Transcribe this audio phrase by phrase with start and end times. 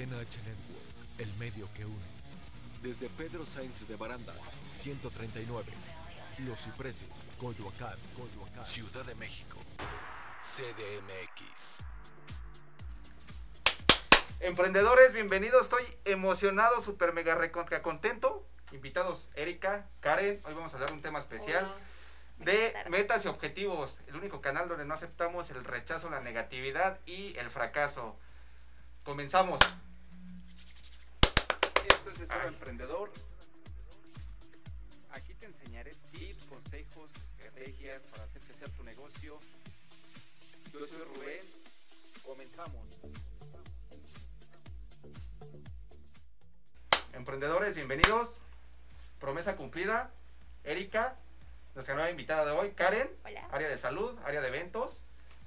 [0.00, 1.94] Cadena H Network, el medio que une.
[2.80, 4.32] Desde Pedro Sainz de Baranda,
[4.74, 5.70] 139.
[6.38, 8.64] Los Cipreses, Coyoacán, Coyoacán.
[8.64, 9.58] Ciudad de México,
[10.40, 11.80] CDMX.
[14.40, 15.64] Emprendedores, bienvenidos.
[15.64, 18.46] Estoy emocionado, súper mega recontra contento.
[18.72, 20.40] Invitados Erika, Karen.
[20.44, 21.66] Hoy vamos a hablar de un tema especial
[22.38, 22.52] Hola.
[22.52, 24.00] de metas y objetivos.
[24.06, 28.16] El único canal donde no aceptamos el rechazo, la negatividad y el fracaso.
[29.04, 29.60] Comenzamos.
[32.38, 33.10] Emprendedor.
[35.12, 39.38] Aquí te enseñaré tips, consejos, estrategias para hacer crecer tu negocio.
[40.72, 41.40] Yo soy Rubén.
[42.24, 42.86] Comenzamos.
[47.12, 48.38] Emprendedores, bienvenidos.
[49.18, 50.10] Promesa cumplida.
[50.64, 51.16] Erika,
[51.74, 52.70] nuestra nueva invitada de hoy.
[52.72, 53.48] Karen, Hola.
[53.50, 55.02] área de salud, área de eventos.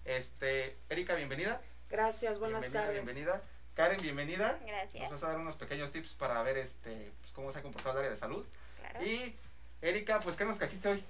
[0.06, 1.61] Este, Erika, bienvenida.
[1.89, 3.04] Gracias, buenas bienvenida, tardes.
[3.06, 3.42] bienvenida.
[3.76, 4.60] Karen, bienvenida.
[4.66, 5.04] Gracias.
[5.12, 7.94] Nos vas a dar unos pequeños tips para ver este, pues, cómo se ha comportado
[7.96, 8.46] el área de salud.
[8.80, 9.04] Claro.
[9.06, 9.36] Y
[9.82, 11.04] Erika, pues, ¿qué nos trajiste hoy?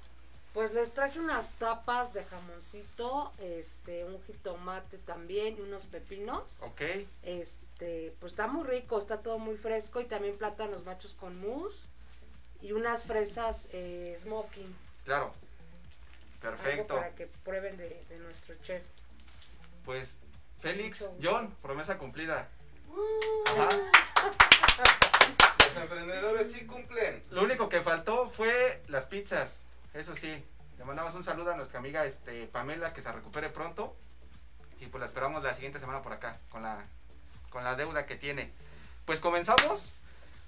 [0.53, 6.57] Pues les traje unas tapas de jamoncito, este, un jitomate también y unos pepinos.
[6.61, 6.81] Ok,
[7.23, 11.87] Este, pues está muy rico, está todo muy fresco y también plátanos machos con mousse
[12.61, 14.73] y unas fresas eh, smoking.
[15.05, 15.33] claro.
[16.43, 16.95] Algo Perfecto.
[16.95, 18.83] para que prueben de, de nuestro chef.
[19.85, 20.17] Pues,
[20.63, 21.05] Félix.
[21.21, 22.47] John, promesa cumplida.
[22.87, 23.43] Uh.
[23.49, 23.67] Ajá.
[25.59, 27.21] Los emprendedores sí cumplen.
[27.31, 29.59] Lo único que faltó fue las pizzas.
[29.93, 30.41] Eso sí,
[30.77, 33.93] le mandamos un saludo a nuestra amiga este, Pamela, que se recupere pronto.
[34.79, 36.85] Y pues la esperamos la siguiente semana por acá, con la,
[37.49, 38.49] con la deuda que tiene.
[39.03, 39.91] Pues comenzamos.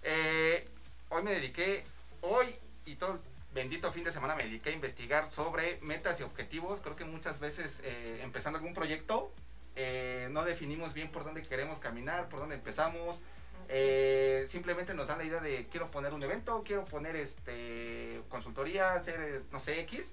[0.01, 0.65] Eh,
[1.09, 1.83] hoy me dediqué,
[2.21, 2.55] hoy
[2.85, 3.19] y todo el
[3.53, 6.79] bendito fin de semana me dediqué a investigar sobre metas y objetivos.
[6.79, 9.33] Creo que muchas veces eh, empezando algún proyecto,
[9.75, 13.19] eh, no definimos bien por dónde queremos caminar, por dónde empezamos.
[13.67, 18.93] Eh, simplemente nos dan la idea de quiero poner un evento, quiero poner este consultoría,
[18.93, 20.11] hacer eh, no sé X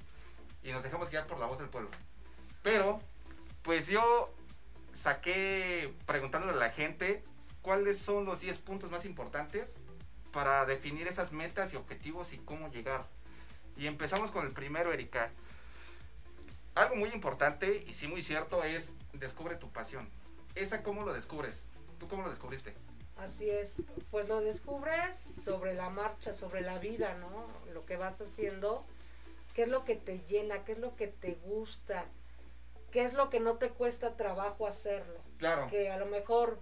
[0.63, 1.91] y nos dejamos guiar por la voz del pueblo.
[2.63, 3.01] Pero
[3.63, 4.35] pues yo
[4.95, 7.23] saqué preguntándole a la gente
[7.61, 9.77] cuáles son los 10 puntos más importantes
[10.33, 13.07] para definir esas metas y objetivos y cómo llegar.
[13.77, 15.31] Y empezamos con el primero, Erika.
[16.75, 20.09] Algo muy importante y sí muy cierto es descubre tu pasión.
[20.55, 21.69] ¿Esa cómo lo descubres?
[21.99, 22.75] ¿Tú cómo lo descubriste?
[23.17, 27.47] Así es, pues lo descubres sobre la marcha, sobre la vida, ¿no?
[27.73, 28.85] Lo que vas haciendo,
[29.55, 32.07] qué es lo que te llena, qué es lo que te gusta,
[32.91, 35.21] qué es lo que no te cuesta trabajo hacerlo.
[35.39, 35.69] Claro.
[35.69, 36.61] Que a lo mejor,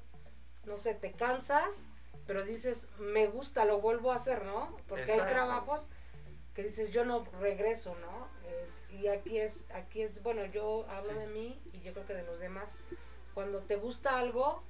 [0.65, 1.77] no sé, te cansas,
[2.27, 4.77] pero dices, me gusta, lo vuelvo a hacer, ¿no?
[4.89, 5.25] Porque Exacto.
[5.25, 5.87] hay trabajos
[6.55, 8.29] que dices, yo no regreso, ¿no?
[8.93, 11.19] Y aquí es, aquí es, bueno, yo hablo Sí.
[11.19, 12.69] de mí y yo creo que de los demás.
[13.35, 14.63] Cuando te gusta algo,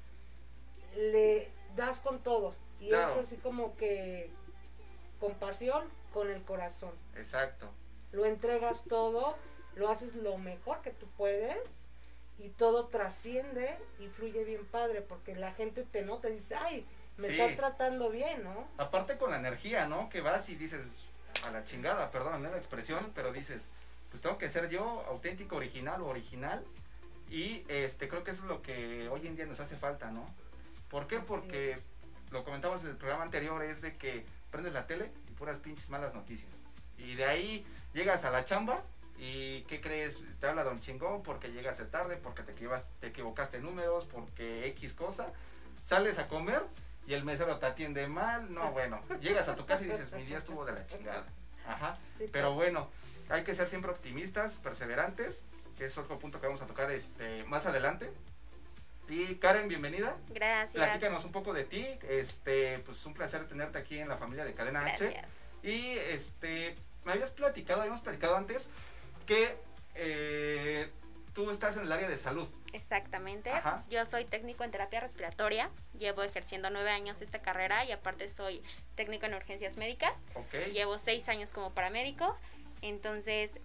[0.96, 2.54] le das con todo.
[2.80, 3.12] Y Claro.
[3.12, 4.30] es así como que
[5.18, 6.92] con pasión, con el corazón.
[7.16, 7.70] Exacto.
[8.12, 9.36] Lo entregas todo,
[9.74, 11.58] lo haces lo mejor que tú puedes
[12.38, 16.86] y todo trasciende y fluye bien padre porque la gente te nota y dice, ay,
[17.18, 17.32] me Sí.
[17.38, 18.66] están tratando bien, ¿no?
[18.78, 20.08] Aparte con la energía, ¿no?
[20.08, 21.04] Que vas y dices
[21.46, 23.68] a la chingada, perdóname la expresión, pero dices,
[24.10, 26.64] pues tengo que ser yo auténtico, original o original.
[27.30, 30.26] Y este creo que eso es lo que hoy en día nos hace falta, ¿no?
[30.88, 31.16] ¿Por qué?
[31.16, 31.88] Así Porque es.
[32.30, 35.88] lo comentamos en el programa anterior, es de que prendes la tele y puras pinches
[35.90, 36.50] malas noticias.
[36.98, 38.82] Y de ahí llegas a la chamba
[39.16, 40.20] y ¿qué crees?
[40.40, 44.66] Te habla don chingón porque llegaste tarde, porque te, equivas- te equivocaste en números, porque
[44.68, 45.32] X cosa.
[45.84, 46.62] Sales a comer
[47.06, 48.52] y el mesero te atiende mal.
[48.52, 51.24] No, bueno, llegas a tu casa y dices, mi día estuvo de la chingada.
[51.66, 51.96] Ajá.
[52.18, 52.88] Sí Pero bueno,
[53.30, 55.44] hay que ser siempre optimistas, perseverantes,
[55.78, 58.10] que es otro punto que vamos a tocar este, más adelante.
[59.08, 60.16] Y Karen, bienvenida.
[60.28, 60.74] Gracias.
[60.74, 61.86] Platícanos un poco de ti.
[62.08, 65.04] Este, pues un placer tenerte aquí en la familia de Cadena H.
[65.04, 65.26] Gracias.
[65.62, 68.68] Y este, me habías platicado, habíamos platicado antes
[69.26, 69.56] que
[69.94, 70.90] eh,
[71.34, 72.48] tú estás en el área de salud.
[72.72, 73.50] Exactamente.
[73.50, 73.84] Ajá.
[73.90, 75.70] Yo soy técnico en terapia respiratoria.
[75.98, 78.62] Llevo ejerciendo nueve años esta carrera y aparte soy
[78.94, 80.16] técnico en urgencias médicas.
[80.34, 80.72] ¿Ok?
[80.72, 82.36] Llevo seis años como paramédico.
[82.82, 83.60] Entonces,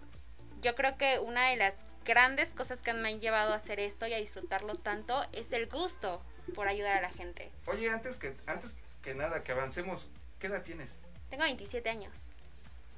[0.62, 4.06] yo creo que una de las grandes cosas que me han llevado a hacer esto
[4.06, 6.22] y a disfrutarlo tanto es el gusto
[6.54, 7.50] por ayudar a la gente.
[7.66, 10.08] Oye, antes que, antes que nada, que avancemos,
[10.38, 11.00] ¿qué edad tienes?
[11.30, 12.12] Tengo 27 años.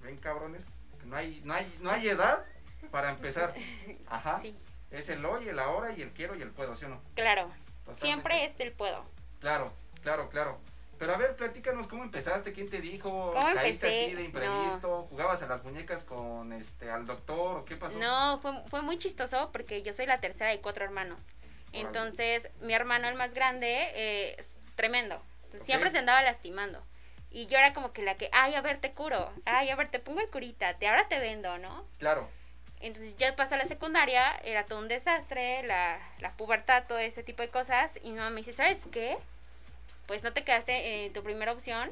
[0.02, 0.66] Ven, cabrones,
[1.04, 2.44] no hay, no hay, no hay edad
[2.90, 3.54] para empezar.
[4.08, 4.38] Ajá.
[4.40, 4.54] Sí,
[4.90, 7.00] Es el hoy, el ahora y el quiero y el puedo, ¿sí o no?
[7.14, 7.50] claro.
[7.84, 8.06] Totalmente.
[8.06, 9.02] Siempre es el puedo.
[9.40, 9.72] Claro,
[10.02, 10.58] claro, claro.
[10.98, 14.04] Pero a ver, platícanos cómo empezaste, quién te dijo, ¿Cómo caíste empecé?
[14.06, 14.87] así de imprevisto,
[15.18, 17.98] jugabas a las muñecas con este al doctor o qué pasó?
[17.98, 21.24] No, fue, fue muy chistoso porque yo soy la tercera de cuatro hermanos.
[21.72, 25.20] Entonces, mi hermano el más grande eh, s- tremendo.
[25.46, 25.66] Entonces, Ok.
[25.66, 26.80] Siempre se andaba lastimando.
[27.32, 29.30] Y yo era como que la que, ay, a ver, te curo.
[29.44, 30.74] Ay, a ver, te pongo el curita.
[30.74, 31.84] Te, ahora te vendo, ¿no?
[31.98, 32.28] Claro.
[32.80, 37.24] Entonces ya pasé a la secundaria, era todo un desastre, la, la pubertad, todo ese
[37.24, 37.98] tipo de cosas.
[38.04, 39.18] Y mi mamá me dice, ¿sabes qué?
[40.06, 41.90] Pues no te quedaste en tu primera opción,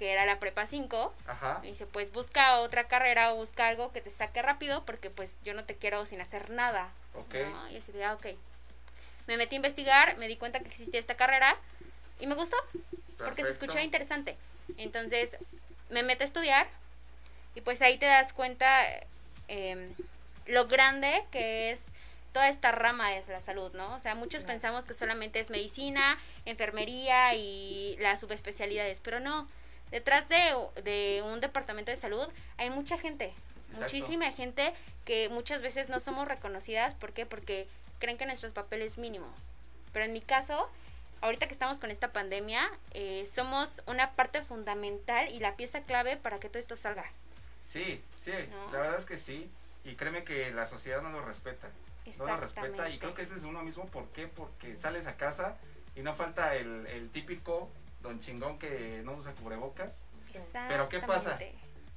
[0.00, 1.14] que era la prepa 5.
[1.26, 1.58] Ajá.
[1.60, 5.36] Me dice, pues busca otra carrera o busca algo que te saque rápido porque pues
[5.44, 6.88] yo no te quiero sin hacer nada.
[7.12, 7.34] Ok.
[7.34, 7.70] ¿no?
[7.70, 8.28] Y así de, ah, ok.
[9.26, 11.54] Me metí a investigar, me di cuenta que existía esta carrera
[12.18, 13.48] y me gustó porque se Perfecto.
[13.48, 14.38] escuchaba interesante.
[14.78, 15.36] Entonces
[15.90, 16.66] me metí a estudiar
[17.54, 18.66] y pues ahí te das cuenta
[19.48, 19.92] eh,
[20.46, 21.80] lo grande que es
[22.32, 23.96] toda esta rama de la salud, ¿no?
[23.96, 29.46] O sea, muchos pensamos que solamente es medicina, enfermería y las subespecialidades, pero no.
[29.90, 32.28] Detrás de, de un departamento de salud
[32.58, 33.26] hay mucha gente,
[33.70, 33.80] Exacto.
[33.80, 34.72] muchísima gente
[35.04, 36.94] que muchas veces no somos reconocidas.
[36.94, 37.26] ¿Por qué?
[37.26, 37.66] Porque
[37.98, 39.26] creen que nuestro papel es mínimo.
[39.92, 40.70] Pero en mi caso,
[41.20, 46.16] ahorita que estamos con esta pandemia, eh, somos una parte fundamental y la pieza clave
[46.16, 47.04] para que todo esto salga.
[47.66, 48.72] Sí, sí, No.
[48.72, 49.50] la verdad es que sí.
[49.84, 51.68] Y créeme que la sociedad no lo respeta.
[52.18, 53.86] No lo respeta y creo que ese es uno mismo.
[53.86, 54.26] ¿Por qué?
[54.28, 55.56] Porque sales a casa
[55.96, 57.70] y no falta el, el típico
[58.02, 59.96] don chingón que no usa cubrebocas.
[60.68, 61.38] Pero ¿qué pasa?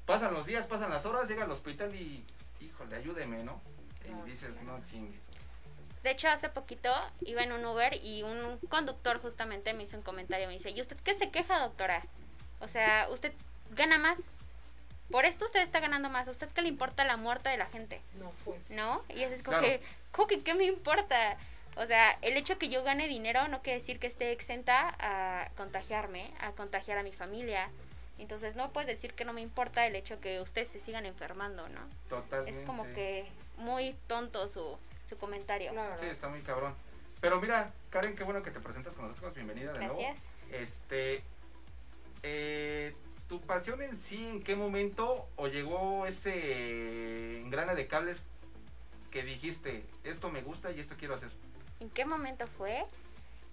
[0.05, 2.25] Pasan los días, pasan las horas, llega al hospital y,
[2.59, 3.61] híjole, ayúdeme, ¿no?
[4.05, 5.21] Y dices, no chingues.
[6.03, 6.89] De hecho, hace poquito
[7.21, 10.47] iba en un Uber y un conductor justamente me hizo un comentario.
[10.47, 12.03] Me dice, ¿y usted qué se queja, doctora?
[12.59, 13.31] O sea, usted
[13.71, 14.19] gana más.
[15.09, 16.27] Por esto usted está ganando más.
[16.27, 18.01] ¿A usted qué le importa la muerte de la gente?
[18.19, 18.59] No fue.
[18.69, 19.03] ¿No?
[19.09, 19.63] Y es como Claro.
[19.65, 21.37] que, ¿cómo que qué me importa?
[21.75, 25.49] O sea, el hecho que yo gane dinero no quiere decir que esté exenta a
[25.55, 27.69] contagiarme, a contagiar a mi familia.
[28.19, 31.67] Entonces no puedes decir que no me importa el hecho que ustedes se sigan enfermando,
[31.69, 31.81] ¿no?
[32.09, 32.59] Totalmente.
[32.59, 33.25] Es como que
[33.57, 34.77] muy tonto su,
[35.07, 35.71] su comentario.
[35.71, 35.95] Claro.
[35.99, 36.75] Sí, está muy cabrón.
[37.21, 39.33] Pero mira, Karen, qué bueno que te presentas con nosotros.
[39.33, 39.97] Bienvenida de nuevo.
[39.97, 40.27] Gracias.
[40.51, 41.23] Este,
[42.21, 42.93] eh,
[43.27, 48.23] tu pasión en sí, ¿en qué momento o llegó ese engrane de cables
[49.09, 51.29] que dijiste, esto me gusta y esto quiero hacer?
[51.83, 52.85] ¿En qué momento fue?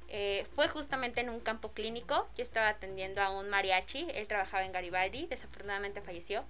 [0.09, 2.29] Eh, fue justamente en un campo clínico.
[2.37, 4.07] Yo estaba atendiendo a un mariachi.
[4.15, 5.27] Él trabajaba en Garibaldi.
[5.27, 6.45] Desafortunadamente falleció.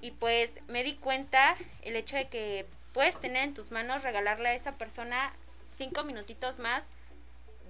[0.00, 2.64] Y pues me di cuenta el hecho de que
[2.94, 5.34] puedes tener en tus manos regalarle a esa persona
[5.76, 6.84] cinco minutitos más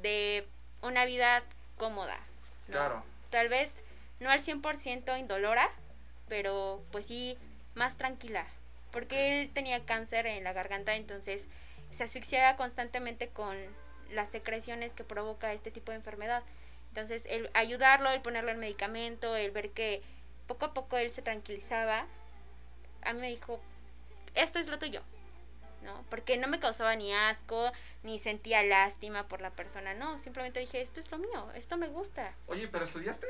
[0.01, 0.47] de
[0.83, 1.43] una vida
[1.77, 2.19] cómoda.
[2.69, 2.75] ¿no?
[2.75, 3.03] Claro.
[3.31, 3.73] Tal vez
[4.21, 5.69] no al 100% indolora,
[6.29, 7.37] pero pues sí
[7.75, 8.47] más tranquila.
[8.93, 11.47] Porque él tenía cáncer en la garganta, entonces
[11.91, 13.57] se asfixiaba constantemente con
[14.11, 16.43] las secreciones que provoca este tipo de enfermedad.
[16.89, 20.03] Entonces, el ayudarlo, el ponerlo en medicamento, el ver que
[20.47, 22.07] poco a poco él se tranquilizaba,
[23.03, 23.61] a mí me dijo,
[24.35, 25.03] esto es lo tuyo,
[25.83, 26.05] ¿no?
[26.09, 27.71] Porque no me causaba ni asco,
[28.03, 31.89] ni sentía lástima por la persona, no, simplemente dije, esto es lo mío, esto me
[31.89, 32.35] gusta.
[32.47, 33.27] Oye, ¿pero estudiaste?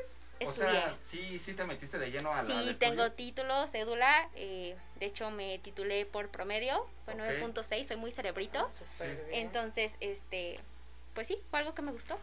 [0.47, 4.75] O sea, sí, sí te metiste de lleno a la Sí, tengo título, cédula, eh,
[4.99, 7.19] de hecho me titulé por promedio, fue Ok.
[7.19, 8.69] 9.6, soy muy cerebrito.
[8.91, 9.03] Sí.
[9.05, 9.17] bien.
[9.47, 10.59] Entonces, este,
[11.13, 12.17] pues sí, fue algo que me gustó.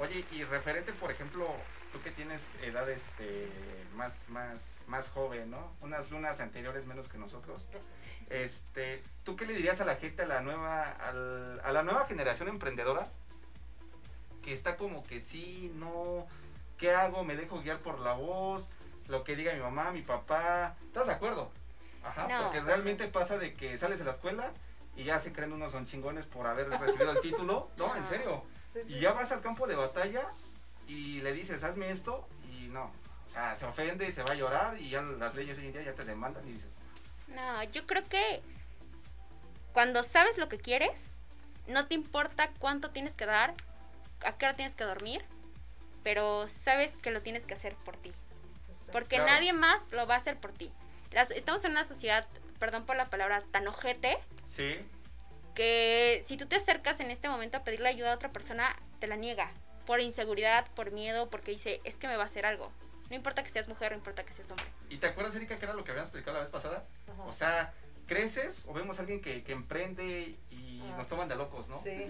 [0.00, 1.46] Oye, y referente, por ejemplo,
[1.92, 3.48] tú que tienes edad este,
[3.94, 5.72] más, más, más joven, ¿no?
[5.80, 7.68] Unas lunas anteriores menos que nosotros.
[8.30, 12.06] Este, ¿Tú qué le dirías a la gente, a la nueva, al- a la nueva
[12.06, 13.08] generación emprendedora?
[14.42, 16.26] Que está como que sí, no,
[16.82, 17.22] ¿qué hago?
[17.22, 18.68] ¿Me dejo guiar por la voz?
[19.06, 20.74] Lo que diga mi mamá, mi papá.
[20.84, 21.48] ¿Estás de acuerdo?
[22.02, 22.42] Ajá, No.
[22.42, 24.50] porque realmente pasa de que sales de la escuela
[24.96, 27.70] y ya se creen unos son chingones por haber recibido el título.
[27.76, 28.42] No, en serio.
[28.72, 30.26] Sí, sí, Y ya vas al campo de batalla
[30.88, 32.90] y le dices, hazme esto, y no.
[33.28, 35.82] O sea, se ofende, se va a llorar, y ya las leyes hoy en día
[35.82, 36.68] ya te demandan y dices,
[37.28, 38.42] No, yo creo que
[39.72, 41.14] cuando sabes lo que quieres,
[41.68, 43.54] no te importa cuánto tienes que dar,
[44.26, 45.24] a qué hora tienes que dormir,
[46.02, 48.12] pero sabes que lo tienes que hacer por ti.
[48.92, 49.30] Porque Claro.
[49.30, 50.70] nadie más lo va a hacer por ti.
[51.12, 52.26] Las, estamos en una sociedad,
[52.58, 54.76] perdón por la palabra, tan ojete, sí,
[55.54, 59.06] que si tú te acercas en este momento a pedirle ayuda a otra persona, te
[59.06, 59.50] la niega.
[59.86, 62.70] Por inseguridad, por miedo, porque dice, es que me va a hacer algo.
[63.10, 64.64] No importa que seas mujer, no importa que seas hombre.
[64.88, 66.84] ¿Y te acuerdas, Erika, que era lo que habíamos explicado la vez pasada?
[67.12, 67.22] Ajá.
[67.24, 67.74] O sea,
[68.06, 70.96] creces o vemos a alguien que, que emprende y Ah.
[70.98, 71.80] nos toman de locos, ¿no?
[71.82, 72.06] Sí.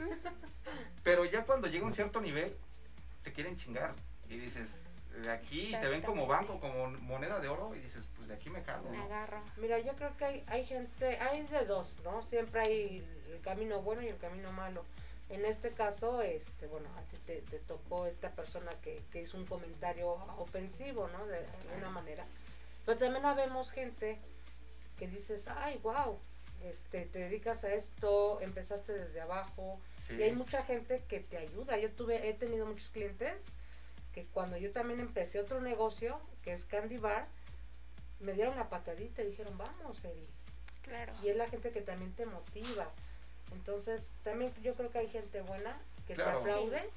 [1.03, 2.57] Pero ya cuando llega un cierto nivel,
[3.23, 3.95] te quieren chingar.
[4.29, 4.85] Y dices,
[5.23, 8.49] de aquí te ven como banco, como moneda de oro, y dices, pues de aquí
[8.51, 9.05] me jalo, Me ¿no?
[9.05, 9.43] agarro.
[9.59, 12.23] Mira, yo creo que hay, hay gente, hay de dos, ¿no?
[12.23, 14.85] Siempre hay el camino bueno y el camino malo.
[15.29, 19.37] En este caso, este, bueno, a ti te, te tocó esta persona que, que hizo
[19.39, 21.27] un comentario ofensivo, ¿no?
[21.27, 22.27] De alguna manera.
[22.85, 24.19] Pero también habemos gente
[24.99, 26.19] que dices, ay, wow,
[26.65, 30.15] este, te dedicas a esto, empezaste desde abajo, Sí.
[30.17, 31.79] y hay mucha gente que te ayuda.
[31.79, 33.41] Yo tuve, he tenido muchos clientes
[34.15, 37.27] que cuando yo también empecé otro negocio, que es Candy Bar,
[38.21, 40.27] me dieron la patadita y dijeron, vamos, Eri.
[40.83, 41.13] Claro.
[41.23, 42.91] Y es la gente que también te motiva.
[43.53, 46.43] Entonces, también yo creo que hay gente buena que Claro.
[46.43, 46.91] te aplaude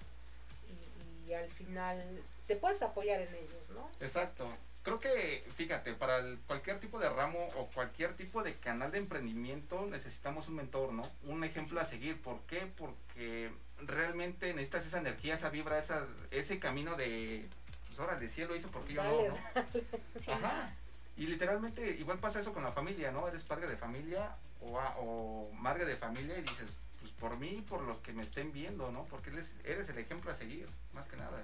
[1.25, 3.89] y, y al final te puedes apoyar en ellos, ¿no?
[3.99, 4.47] Exacto.
[4.85, 8.99] Creo que, fíjate, para el- cualquier tipo de ramo o cualquier tipo de canal de
[8.99, 11.01] emprendimiento necesitamos un mentor, ¿no?
[11.23, 12.21] Un ejemplo a seguir.
[12.21, 12.71] ¿Por qué?
[12.77, 17.47] Porque realmente necesitas esa energía, esa vibra, esa, ese camino de,
[17.87, 19.35] pues órale, si él lo hizo, ¿por qué yo Dale, no?
[20.23, 20.71] Sí, Ajá.
[21.17, 23.27] Y literalmente igual pasa eso con la familia, ¿no?
[23.27, 27.65] Eres padre de familia o, a- o madre de familia y dices, pues por mí
[27.67, 29.05] por los que me estén viendo, ¿no?
[29.05, 31.43] Porque eres, eres el ejemplo a seguir, más que nada.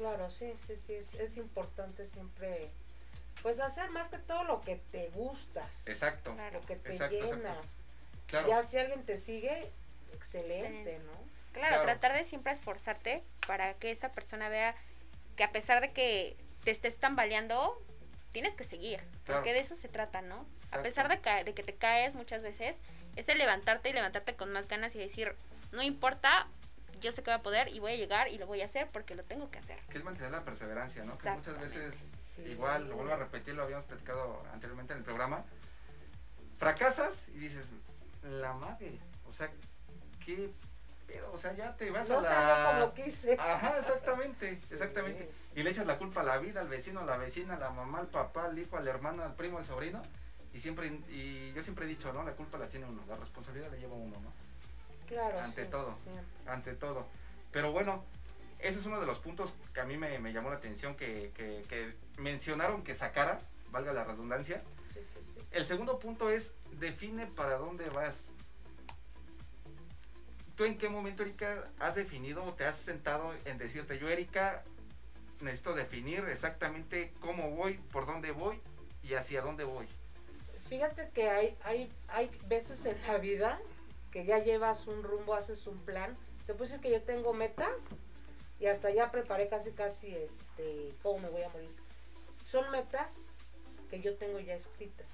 [0.00, 2.70] Claro, sí, sí, sí, es, es importante siempre,
[3.42, 6.34] pues hacer más que todo lo que te gusta, Exacto.
[6.54, 7.50] Lo que te Exacto, llena.
[7.50, 7.68] exacto.
[8.28, 8.48] Claro.
[8.48, 9.70] Ya si alguien te sigue,
[10.14, 10.98] excelente.
[11.00, 11.12] ¿no?
[11.52, 11.82] Claro, Claro.
[11.82, 14.74] tratar de siempre esforzarte para que esa persona vea
[15.36, 17.76] que a pesar de que te estés tambaleando,
[18.32, 19.00] tienes que seguir.
[19.26, 19.40] Claro.
[19.40, 20.46] Porque de eso se trata, ¿no?
[20.62, 20.78] Exacto.
[20.78, 22.74] A pesar de, ca- de que te caes muchas veces,
[23.16, 25.34] es el levantarte y levantarte con más ganas y decir,
[25.72, 26.46] no importa,
[27.00, 28.88] yo sé que voy a poder y voy a llegar y lo voy a hacer
[28.92, 29.78] porque lo tengo que hacer.
[29.90, 31.16] que es mantener la perseverancia, ¿no?
[31.18, 32.42] Que muchas veces, Sí.
[32.42, 35.44] igual, lo vuelvo a repetir, lo habíamos platicado anteriormente en el programa,
[36.58, 37.66] fracasas y dices,
[38.22, 39.50] la madre, o sea,
[40.24, 40.50] qué
[41.06, 42.70] pedo, o sea, ya te vas No a la...
[42.80, 43.36] como quise.
[43.38, 45.30] Ajá, exactamente, exactamente.
[45.56, 47.70] Y le echas la culpa a la vida, al vecino, a la vecina, a la
[47.70, 50.00] mamá, al papá, al hijo, al hermano, al primo, al sobrino.
[50.52, 52.22] Y siempre, y yo siempre he dicho, ¿no?
[52.24, 54.32] La culpa la tiene uno, la responsabilidad la lleva uno, ¿no?
[55.10, 55.94] Claro, Ante sí, todo.
[56.02, 56.24] siempre.
[56.46, 57.06] ante todo.
[57.52, 58.04] Pero bueno,
[58.60, 61.32] ese es uno de los puntos que a mí me, me llamó la atención que,
[61.34, 63.40] que- que mencionaron que sacara,
[63.70, 64.60] valga la redundancia.
[64.94, 65.40] Sí, sí, sí.
[65.50, 68.28] El segundo punto es, define para dónde vas.
[70.56, 74.62] ¿Tú en qué momento, Erika, has definido o te has sentado en decirte, yo, Erika,
[75.40, 78.60] necesito definir exactamente cómo voy, por dónde voy
[79.02, 79.88] y hacia dónde voy?
[80.68, 83.58] Fíjate que hay, hay, hay veces en la vida
[84.10, 86.16] que ya llevas un rumbo, haces un plan.
[86.46, 87.82] Te puedo decir que yo tengo metas
[88.58, 91.74] y hasta ya preparé casi casi este cómo me voy a morir.
[92.44, 93.14] Son metas
[93.88, 95.06] que yo tengo ya escritas.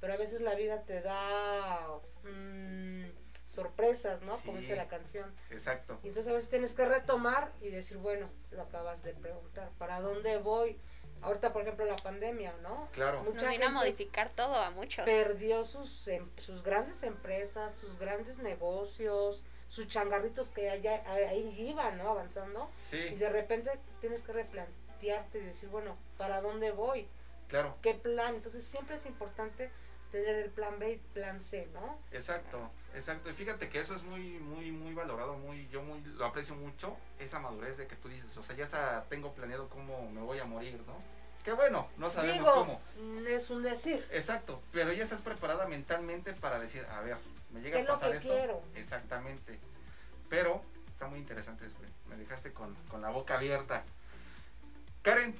[0.00, 1.86] Pero a veces la vida te da
[2.24, 3.04] mm,
[3.46, 4.36] sorpresas, ¿no?
[4.38, 4.60] Como Sí.
[4.62, 5.34] dice la canción.
[5.50, 5.98] Exacto.
[6.04, 10.00] Y entonces a veces tienes que retomar y decir, bueno, lo acabas de preguntar, ¿para
[10.00, 10.78] dónde voy?
[11.22, 12.88] Ahorita, por ejemplo, la pandemia, ¿no?
[12.92, 13.22] Claro.
[13.24, 15.04] Nos Mucha vino a modificar todo a muchos.
[15.04, 21.98] perdió sus, em- sus grandes empresas, sus grandes negocios, sus changarritos que allá, ahí iban,
[21.98, 22.10] ¿no?
[22.10, 22.70] Avanzando.
[22.78, 23.70] Y Sí, de repente
[24.00, 27.08] tienes que replantearte y decir, bueno, ¿para dónde voy?
[27.48, 27.74] claro.
[27.82, 28.34] ¿Qué plan?
[28.34, 29.70] Entonces siempre es importante
[30.10, 31.98] tener el plan B y plan C, ¿no?
[32.12, 33.30] Exacto, exacto.
[33.30, 36.96] Y fíjate que eso es muy, muy, muy valorado, muy, yo muy lo aprecio mucho,
[37.18, 40.38] esa madurez de que tú dices, o sea, ya está, tengo planeado cómo me voy
[40.38, 40.98] a morir, ¿no?
[41.44, 42.80] Que bueno, no sabemos Digo, cómo.
[43.00, 44.06] mm, es un decir.
[44.10, 47.16] Exacto, pero ya estás preparada mentalmente para decir, a ver,
[47.52, 48.28] me llega ¿Qué a es lo pasar que esto.
[48.28, 48.62] quiero?
[48.74, 49.58] Exactamente.
[50.28, 50.60] Pero
[50.90, 51.76] está muy interesante eso.
[52.08, 53.82] Me dejaste con, con la boca abierta.
[55.02, 55.34] Karen,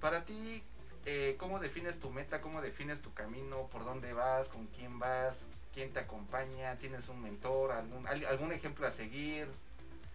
[0.00, 0.62] para ti,
[1.06, 2.40] eh, ¿cómo defines tu meta?
[2.40, 3.66] ¿Cómo defines tu camino?
[3.68, 4.48] ¿Por dónde vas?
[4.48, 5.44] ¿Con quién vas?
[5.72, 6.76] ¿Quién te acompaña?
[6.76, 7.72] ¿Tienes un mentor?
[7.72, 9.48] ¿Algún, al- algún ejemplo a seguir?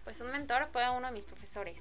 [0.04, 1.78] Pues un mentor fue uno de mis profesores.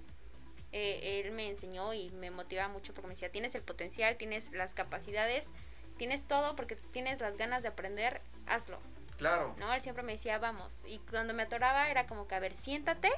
[0.72, 4.52] Eh, él me enseñó y me motivaba mucho porque me decía, tienes el potencial, tienes
[4.52, 5.46] las capacidades,
[5.98, 8.80] tienes todo porque tienes las ganas de aprender, hazlo.
[9.18, 9.74] Claro, ¿no?
[9.74, 10.76] Él siempre me decía, vamos.
[10.86, 13.10] Y cuando me atoraba era como que, a ver, siéntate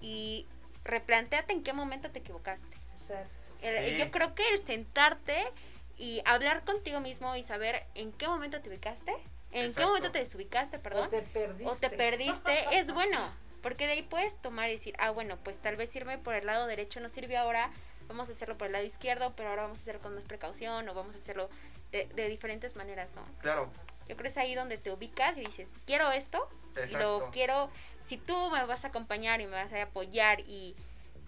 [0.00, 0.46] y
[0.84, 2.76] replanteate en qué momento te equivocaste.
[2.94, 3.26] O sea,
[3.62, 3.96] El-.
[3.96, 5.50] Yo creo que el sentarte
[5.98, 9.14] y hablar contigo mismo y saber en qué momento te ubicaste,
[9.52, 11.66] en qué momento te desubicaste, perdón, o te perdiste.
[11.66, 13.30] o te perdiste, es bueno.
[13.62, 16.46] Porque de ahí puedes tomar y decir, ah, bueno, pues tal vez irme por el
[16.46, 17.70] lado derecho no sirvió ahora,
[18.06, 20.88] vamos a hacerlo por el lado izquierdo, pero ahora vamos a hacerlo con más precaución
[20.88, 21.50] o vamos a hacerlo
[21.90, 23.22] de, de diferentes maneras, ¿no?
[23.40, 23.68] claro.
[24.08, 26.48] Yo creo que es ahí donde te ubicas y dices, quiero esto,
[26.88, 27.70] y lo quiero,
[28.06, 30.76] si tú me vas a acompañar y me vas a apoyar y,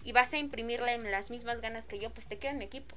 [0.03, 2.95] y vas a imprimirle las mismas ganas que yo, pues te quiero en mi equipo.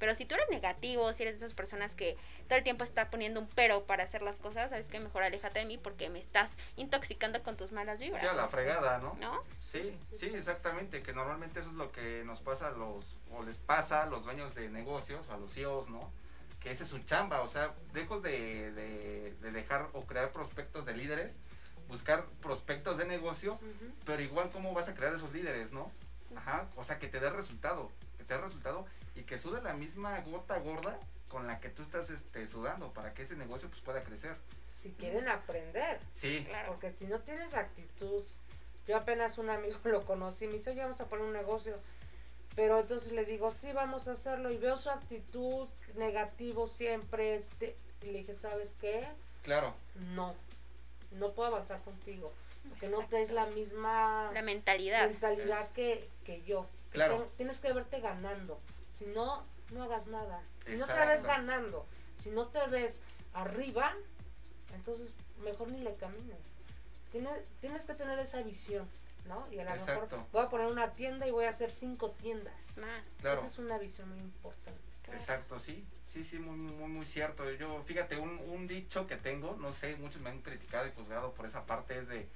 [0.00, 2.16] Pero si tú eres negativo, si eres de esas personas que
[2.48, 5.58] todo el tiempo está poniendo un pero para hacer las cosas, sabes que mejor aléjate
[5.58, 8.22] de mí porque me estás intoxicando con tus malas vibras.
[8.22, 9.14] Sí, a la fregada, ¿no?
[9.20, 9.44] ¿No?
[9.60, 13.58] Sí, sí, exactamente, que normalmente eso es lo que nos pasa a los, o les
[13.58, 16.10] pasa a los dueños de negocios, a los CEOs, ¿no?
[16.60, 20.86] Que esa es su chamba, o sea, lejos de, de, de dejar o crear prospectos
[20.86, 21.34] de líderes,
[21.88, 23.58] buscar prospectos de negocio,
[24.06, 25.92] pero igual cómo vas a crear esos líderes, ¿no?
[26.36, 29.72] Ajá, o sea, que te dé resultado, que te dé resultado y que sude la
[29.74, 33.80] misma gota gorda con la que tú estás este, sudando para que ese negocio pues
[33.82, 34.36] pueda crecer.
[34.82, 36.00] si quieren aprender.
[36.12, 36.72] Sí, Claro.
[36.72, 38.22] Porque si no tienes actitud,
[38.88, 41.76] yo apenas un amigo lo conocí, me dice, oye, vamos a poner un negocio.
[42.56, 44.50] Pero entonces le digo, sí, vamos a hacerlo.
[44.50, 47.44] Y veo su actitud negativo siempre.
[47.58, 49.06] te- Y le dije, ¿sabes qué?
[49.44, 49.74] claro,
[50.14, 50.34] No,
[51.12, 52.32] no puedo avanzar contigo.
[52.68, 55.08] Porque no traes la misma La mentalidad.
[55.08, 56.66] mentalidad que, que yo.
[56.90, 57.30] Que Claro.
[57.36, 58.58] tienes que verte ganando.
[58.98, 60.42] Si no, no hagas nada.
[60.66, 61.86] Si no te ves ganando,
[62.18, 63.00] si no te ves
[63.32, 63.94] arriba,
[64.74, 65.10] entonces
[65.42, 66.38] mejor ni le camines.
[67.12, 68.88] Tienes, tienes que tener esa visión,
[69.26, 69.46] ¿no?
[69.50, 72.54] Y a lo mejor voy a poner una tienda y voy a hacer cinco tiendas.
[72.76, 73.04] Más.
[73.20, 73.38] claro.
[73.38, 74.78] Esa es una visión muy importante.
[75.02, 75.18] claro.
[75.18, 77.50] Exacto, sí, sí, sí, muy, muy, muy cierto.
[77.52, 81.32] Yo, fíjate, un, un dicho que tengo, no sé, muchos me han criticado y juzgado
[81.32, 82.28] por esa parte, es de,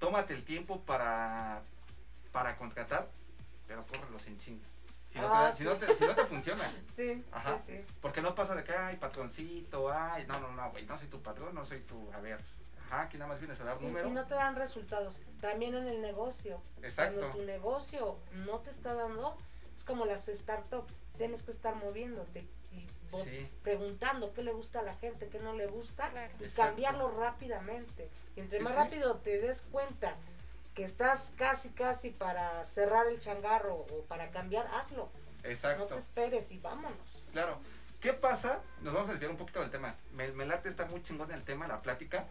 [0.00, 1.62] tómate el tiempo para,
[2.32, 3.08] para contratar,
[3.68, 4.66] pero córrelo sin chinga.
[5.12, 7.58] Si no, Ah, te, da- si, no te, si no te funciona, Sí, Ajá.
[7.58, 7.84] sí, sí.
[8.00, 11.20] porque no pasa de que, ay, patroncito, ay, no, no, no, güey, no soy tu
[11.22, 12.40] patrón, no soy tu, a ver,
[12.86, 14.08] ajá, aquí nada más vienes a dar Sí, números.
[14.08, 16.60] si no te dan resultados, también en el negocio.
[16.82, 17.18] Exacto.
[17.20, 19.36] Cuando tu negocio no te está dando,
[19.76, 22.46] es como las startups, tienes que estar moviéndote
[23.18, 23.48] Sí.
[23.62, 26.32] preguntando qué le gusta a la gente, qué no le gusta Claro.
[26.40, 26.62] y Exacto.
[26.70, 28.08] cambiarlo rápidamente.
[28.36, 28.78] Y entre Sí, más sí.
[28.78, 30.16] rápido te des cuenta
[30.74, 35.08] que estás casi casi para cerrar el changarro o para cambiar, hazlo.
[35.42, 35.86] No Exacto.
[35.86, 36.96] te esperes y vámonos.
[37.32, 37.58] Claro.
[38.00, 38.60] ¿Qué pasa?
[38.80, 39.94] Nos vamos a desviar un poquito del tema.
[40.12, 42.24] Me, me late, está muy chingón el tema, la plática.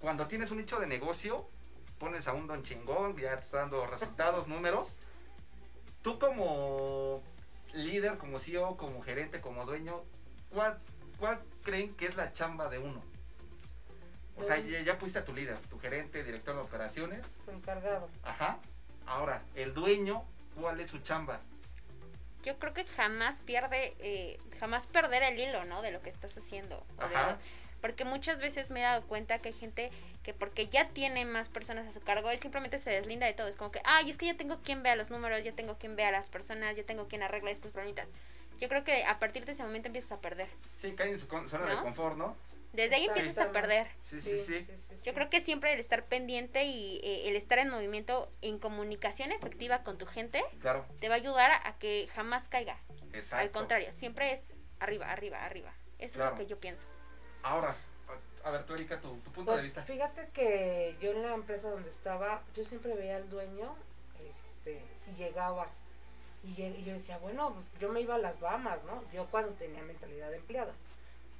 [0.00, 1.46] Cuando tienes un nicho de negocio,
[1.98, 4.94] pones a un don chingón, ya te está dando resultados, números.
[6.02, 7.22] Tú como
[7.72, 10.02] líder, como CEO, como gerente, como dueño,
[10.50, 10.78] ¿cuál,
[11.18, 13.02] cuál creen que es la chamba de uno?
[14.36, 17.26] O sea, ya, ya pusiste a tu líder, tu gerente, director de operaciones.
[17.44, 18.08] Tu encargado.
[18.22, 18.58] Ajá.
[19.06, 21.40] Ahora, el dueño, ¿cuál es su chamba?
[22.44, 25.82] Yo creo que jamás pierde, eh, jamás perder el hilo, ¿no?
[25.82, 26.86] De lo que estás haciendo.
[26.98, 27.38] o de- Ajá.
[27.80, 29.90] Porque muchas veces me he dado cuenta que hay gente
[30.22, 33.48] que porque ya tiene más personas a su cargo, él simplemente se deslinda de todo.
[33.48, 35.96] Es como que, ay, es que ya tengo quien vea los números, ya tengo quien
[35.96, 38.08] vea las personas, ya tengo quien arregle estos problemitas.
[38.58, 40.48] Yo creo que a partir de ese momento empiezas a perder.
[40.80, 42.36] Sí, cae en su zona de confort, ¿no?
[42.72, 43.86] Desde ahí empiezas a perder.
[44.02, 44.66] Sí, sí, sí.
[45.04, 49.32] Yo creo que siempre el estar pendiente y eh, el estar en movimiento, en comunicación
[49.32, 52.76] efectiva con tu gente, Claro, te va a ayudar a, a que jamás caiga.
[53.14, 53.42] exacto.
[53.42, 54.42] Al contrario, siempre es
[54.80, 55.72] arriba, arriba, arriba.
[55.98, 56.32] Eso Claro.
[56.34, 56.86] es lo que yo pienso.
[57.42, 57.76] Ahora,
[58.44, 59.82] a, ver, tú, Erika, tu, tu punto Pues de vista.
[59.82, 63.74] fíjate que yo en la empresa donde estaba, yo siempre veía al dueño
[64.20, 65.68] este, y llegaba.
[66.44, 69.02] Y, y yo decía, bueno, pues, yo me iba a las Bahamas, ¿no?
[69.12, 70.72] Yo cuando tenía mentalidad de empleada.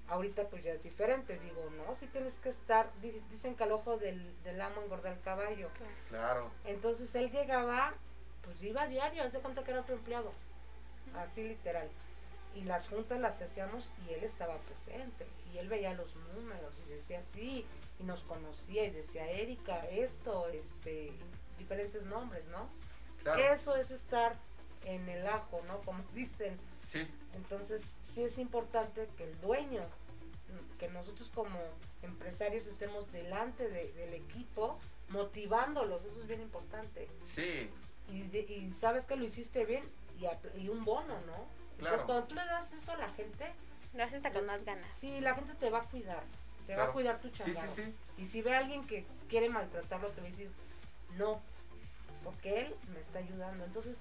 [0.08, 3.72] Ahorita pues ya es diferente, digo, no, si tienes que estar, di- dicen que al
[3.72, 5.68] ojo del, del amo engorda el caballo.
[6.08, 7.92] Claro, Entonces él llegaba,
[8.42, 10.32] pues iba a diario, haz de cuenta que era otro empleado.
[11.14, 11.90] Así literal.
[12.59, 15.27] Y las juntas las hacíamos y él estaba presente.
[15.53, 17.64] Y él veía los números y decía sí,
[18.01, 21.12] y nos conocía y decía, Erika, esto, este,
[21.57, 22.68] diferentes nombres, ¿no?
[23.23, 23.40] claro.
[23.42, 24.37] Eso es estar
[24.85, 25.81] en el ajo, ¿no?
[25.83, 26.59] Como dicen.
[26.88, 29.83] Sí, Entonces, sí es importante que el dueño,
[30.79, 31.59] que nosotros como
[32.03, 34.79] empresarios estemos delante de- del equipo,
[35.11, 37.09] motivándolos, eso es bien importante.
[37.25, 37.71] sí,
[38.11, 39.85] Y, de- y sabes que lo hiciste bien
[40.18, 41.47] y, apl- y un bono, ¿no?
[41.78, 41.96] Claro.
[41.96, 43.52] Entonces, cuando tú le das eso a la gente,
[43.94, 44.86] Lo haces hasta con más ganas.
[44.98, 46.22] sí, la gente te va a cuidar,
[46.66, 47.72] te va a cuidar tu sí, changarro.
[47.74, 47.94] sí, sí.
[48.18, 50.50] Y si ve a alguien que quiere maltratarlo, te va a decir,
[51.16, 51.40] no,
[52.24, 53.64] porque él me está ayudando.
[53.64, 53.96] Entonces,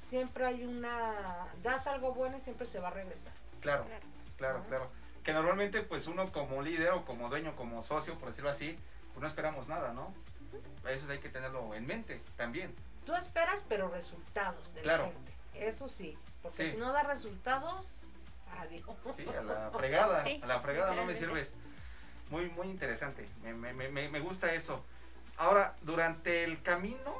[0.00, 3.32] siempre hay una, das algo bueno y siempre se va a regresar.
[3.60, 4.02] Claro, Claro.
[4.36, 4.64] claro, ¿No?
[4.66, 4.90] claro.
[5.24, 8.76] Que normalmente, pues uno como líder o como dueño, como socio, por decirlo así,
[9.14, 10.12] pues no esperamos nada, ¿no?
[10.88, 12.74] Eso hay que tenerlo en mente también.
[13.06, 15.04] Tú esperas, pero resultados de Claro.
[15.06, 15.32] la gente.
[15.54, 16.70] Eso sí, porque Sí.
[16.72, 17.86] si no da resultados,
[18.58, 18.84] adiós.
[19.16, 21.54] Sí, a la fregada, Sí, a la fregada no me sirves.
[22.30, 23.28] Muy, muy interesante.
[23.42, 24.82] Me, me, me, me gusta eso.
[25.36, 27.14] Ahora, durante el camino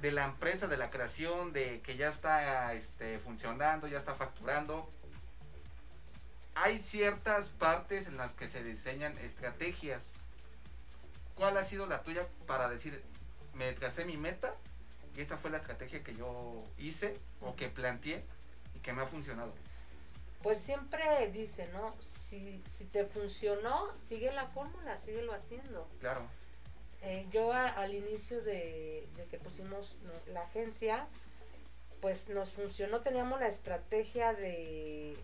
[0.00, 4.88] de la empresa, de la creación, de que ya está este, funcionando, ya está facturando,
[6.54, 10.02] hay ciertas partes en las que se diseñan estrategias.
[11.34, 13.02] ¿Cuál ha sido la tuya para decir,
[13.54, 14.54] me tracé mi meta
[15.18, 18.22] y esta fue la estrategia que yo hice o que planteé
[18.76, 19.52] y que me ha funcionado?
[20.44, 21.92] Pues siempre dice, ¿no?
[22.00, 25.88] Si, si te funcionó, sigue la fórmula, síguelo haciendo.
[26.00, 26.22] Claro,
[27.02, 31.06] Eh, yo a- al inicio de, de que pusimos no, la agencia,
[32.00, 35.16] pues nos funcionó, teníamos la estrategia de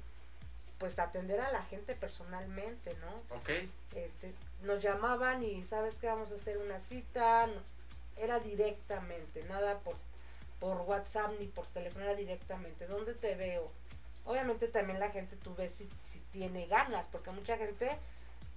[0.78, 3.36] pues atender a la gente personalmente, ¿no?
[3.36, 3.48] ok,
[3.94, 7.48] Este, nos llamaban y sabes que vamos a hacer una cita,
[8.16, 9.96] era directamente, nada por,
[10.60, 13.70] por WhatsApp ni por teléfono, era directamente, ¿dónde te veo?
[14.24, 17.98] Obviamente también la gente tú ves si, si tiene ganas, porque mucha gente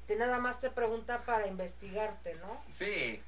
[0.07, 2.57] te nada más te pregunta para investigarte, ¿no?
[2.71, 3.21] Sí,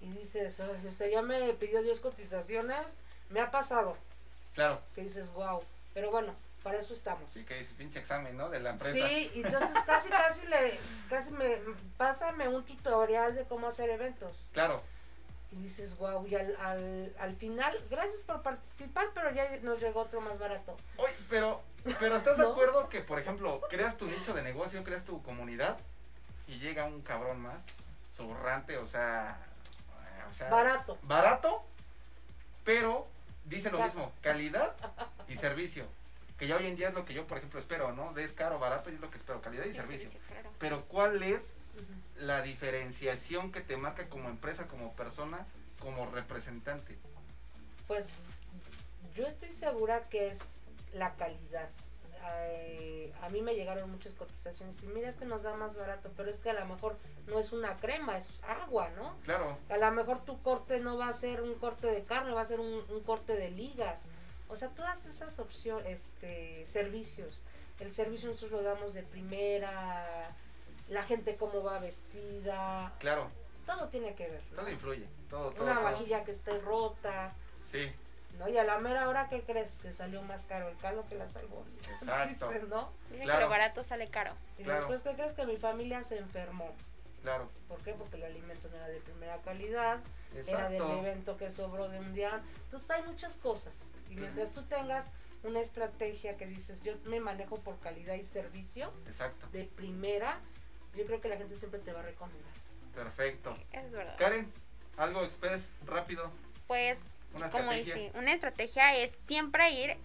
[0.00, 2.86] Y dices, "Ay, o sea, ya me pidió 10 cotizaciones,
[3.30, 3.96] me ha pasado,
[4.54, 4.80] claro.
[4.94, 5.62] que dices, wow,
[5.94, 7.30] pero bueno, para eso estamos.
[7.32, 8.50] Sí, que dices pinche examen, ¿no?
[8.50, 9.06] De la empresa.
[9.06, 11.58] Sí, y entonces casi, casi le, casi me,
[11.96, 14.36] pásame un tutorial de cómo hacer eventos.
[14.52, 14.82] Claro,
[15.52, 20.00] Y dices, wow, y al, al, al final, gracias por participar, pero ya nos llegó
[20.00, 20.76] otro más barato.
[20.96, 21.62] Oye, pero,
[22.00, 25.78] pero ¿estás de acuerdo que, por ejemplo, creas tu nicho de negocio, creas tu comunidad
[26.48, 27.62] y llega un cabrón más,
[28.16, 29.38] zurrante, o sea,
[30.18, 30.98] eh, o sea, Barato.
[31.02, 31.62] barato,
[32.64, 33.06] pero
[33.44, 33.98] dice lo Exacto.
[34.00, 34.74] mismo, calidad
[35.28, 35.86] y servicio,
[36.36, 38.12] que ya hoy en día es lo que yo, por ejemplo, espero, ¿no?
[38.12, 40.10] De es caro, barato y es lo que espero, calidad y Sí, servicio.
[40.10, 40.50] sí, claro.
[40.58, 41.54] Pero ¿cuál es.
[42.16, 45.46] La diferenciación que te marca como empresa, como persona,
[45.80, 46.98] como representante?
[47.86, 48.08] Pues
[49.14, 50.40] yo estoy segura que es
[50.92, 51.68] la calidad.
[52.26, 56.10] Eh, a mí me llegaron muchas cotizaciones y mira, es que nos da más barato,
[56.16, 56.96] pero es que a lo mejor
[57.26, 59.14] no es una crema, es agua, ¿no?
[59.24, 62.40] Claro, A lo mejor tu corte no va a ser un corte de carne, va
[62.40, 64.00] a ser un, un corte de ligas.
[64.48, 67.42] O sea, todas esas opciones, este, servicios.
[67.78, 70.34] El servicio nosotros lo damos de primera,
[70.88, 73.30] la gente cómo va vestida, claro,
[73.66, 74.42] todo tiene que ver.
[74.52, 74.58] ¿no?
[74.58, 75.64] todo influye, todo, todo.
[75.64, 75.84] Una todo.
[75.84, 77.32] vajilla que esté rota,
[77.64, 77.90] Sí,
[78.38, 78.48] ¿no?
[78.48, 79.70] Y a la mera hora, ¿qué crees?
[79.78, 81.64] Te salió más caro el caldo que la salmón.
[81.90, 82.48] Exacto.
[82.48, 82.90] Dicen, ¿no?
[83.10, 83.38] Dicen Claro.
[83.38, 84.34] que lo barato sale caro.
[84.58, 84.80] Y Claro.
[84.80, 85.32] después, ¿qué crees?
[85.32, 86.70] Que mi familia se enfermó.
[87.22, 87.94] claro, ¿Por qué?
[87.94, 90.00] Porque el alimento no era de primera calidad,
[90.34, 90.98] era del exacto.
[90.98, 92.42] evento que sobró de un día.
[92.64, 93.74] Entonces hay muchas cosas.
[94.10, 95.06] Y mientras tú tengas
[95.42, 100.38] una estrategia que dices, yo me manejo por calidad y servicio Exacto, de primera,
[100.96, 102.52] yo creo que la gente siempre te va a recomendar.
[102.94, 103.56] perfecto.
[103.72, 104.16] Eso es verdad.
[104.18, 104.52] Karen,
[104.96, 106.30] algo express, rápido.
[106.66, 106.98] Pues,
[107.34, 107.94] Una como estrategia.
[108.06, 109.96] dice, una estrategia es siempre ir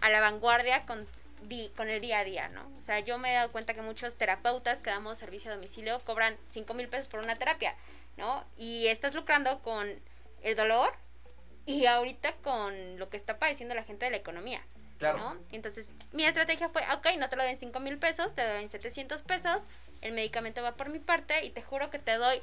[0.00, 1.06] a la vanguardia con,
[1.42, 2.68] di- con el día a día, ¿no?
[2.78, 6.00] O sea, yo me he dado cuenta que muchos terapeutas que damos servicio a domicilio
[6.04, 7.74] cobran 5 mil pesos por una terapia,
[8.16, 8.44] ¿no?
[8.56, 9.88] Y estás lucrando con
[10.42, 10.92] el dolor
[11.66, 14.62] y ahorita con lo que está padeciendo la gente de la economía.
[14.98, 15.36] Claro, ¿no?
[15.52, 18.62] Entonces, mi estrategia fue, ok, no te lo doy en 5 mil pesos, te doy
[18.62, 19.62] en 700 pesos,
[20.00, 22.40] el medicamento va por mi parte y te juro que te doy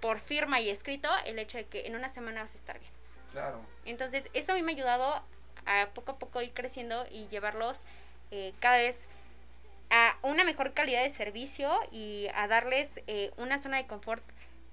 [0.00, 2.92] por firma y escrito el hecho de que en una semana vas a estar bien.
[3.32, 5.22] claro, Entonces, eso a mí me ha ayudado
[5.66, 7.78] a poco a poco ir creciendo y llevarlos
[8.30, 9.06] eh, cada vez
[9.90, 14.22] a una mejor calidad de servicio y a darles eh, una zona de confort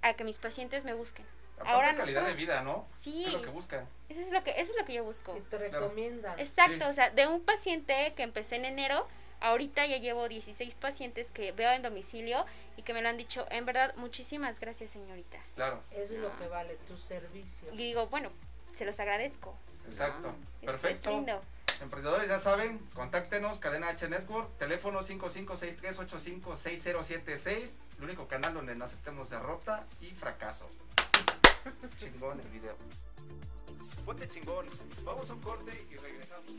[0.02, 1.26] a que mis pacientes me busquen.
[1.62, 2.88] Aparte Ahora no calidad de vida, ¿no?
[3.02, 3.88] Sí, Es lo que buscan.
[4.10, 5.36] eso es lo que, eso es lo que yo busco.
[5.38, 5.72] Y te Claro.
[5.82, 6.40] recomiendan.
[6.40, 6.82] Exacto, Sí.
[6.84, 9.08] o sea, de un paciente que empecé en enero,
[9.40, 12.46] ahorita ya llevo 16 pacientes que veo en domicilio
[12.78, 15.40] y que me lo han dicho, en verdad, muchísimas gracias, señorita.
[15.56, 17.74] Claro, Eso es lo que vale, tu servicio.
[17.74, 18.30] Y digo, bueno,
[18.74, 19.56] se los agradezco.
[19.88, 20.28] exacto.
[20.30, 21.10] Es- Es, Perfecto.
[21.10, 21.42] lindo.
[21.82, 29.32] Emprendedores ya saben, contáctenos, Cadena H Network, teléfono 5563856076, el único canal donde no aceptemos
[29.32, 30.68] derrota y fracaso.
[32.00, 32.76] Chingón el video.
[34.06, 34.66] Ponte chingón.
[35.06, 36.52] Vamos a un corte y regresamos.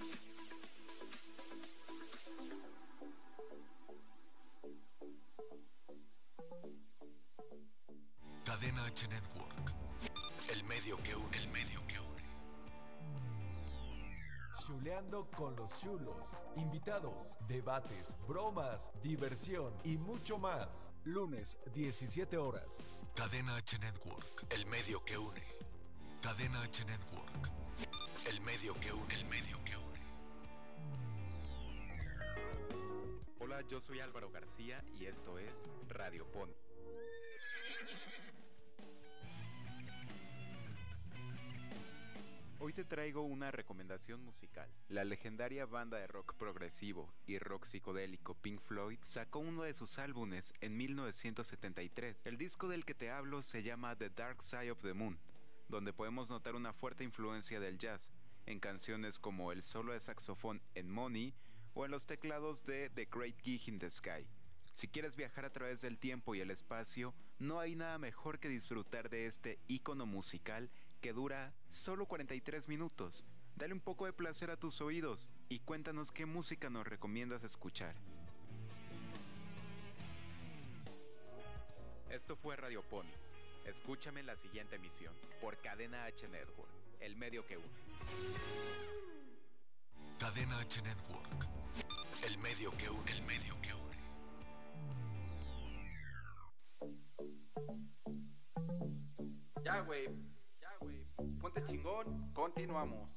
[8.44, 9.74] Cadena H Network.
[10.52, 12.22] El medio que une, el medio que une.
[14.64, 16.36] Chuleando con los chulos.
[16.56, 20.92] Invitados, debates, bromas, diversión y mucho más.
[21.04, 23.01] Lunes, 17 horas.
[23.14, 24.46] Cadena H Network.
[24.50, 25.42] El medio que une.
[26.22, 27.50] Cadena H Network.
[28.26, 30.00] El medio que une, el medio que une.
[33.38, 36.50] Hola, yo soy Álvaro García y esto es Radio Pon.
[42.64, 44.70] Hoy te traigo una recomendación musical.
[44.88, 49.98] La legendaria banda de rock progresivo y rock psicodélico Pink Floyd sacó uno de sus
[49.98, 52.20] álbumes en 1973.
[52.24, 55.18] El disco del que te hablo se llama The Dark Side of the Moon,
[55.68, 58.12] donde podemos notar una fuerte influencia del jazz
[58.46, 61.34] en canciones como el solo de saxofón en Money
[61.74, 64.24] o en los teclados de The Great Gig in the Sky.
[64.72, 68.48] Si quieres viajar a través del tiempo y el espacio, no hay nada mejor que
[68.48, 70.70] disfrutar de este icono musical
[71.02, 73.24] que dura solo 43 minutos.
[73.56, 77.94] Dale un poco de placer a tus oídos y cuéntanos qué música nos recomiendas escuchar.
[82.08, 83.10] Esto fue Radio Pony.
[83.66, 87.66] Escúchame en la siguiente emisión por Cadena H Network, el medio que une.
[90.18, 91.48] Cadena H Network.
[92.24, 93.82] El medio que une, el medio que une.
[99.64, 100.31] Ya, güey.
[101.42, 102.30] Ponte chingón.
[102.34, 103.10] Continuamos.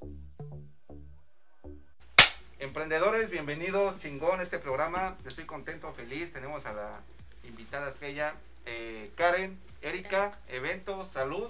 [2.57, 5.15] Emprendedores, bienvenidos, chingón, este programa.
[5.27, 6.33] Estoy contento, feliz.
[6.33, 6.91] Tenemos a la
[7.43, 8.33] invitada estrella,
[8.65, 11.47] eh, Karen, Erika, eventos, salud,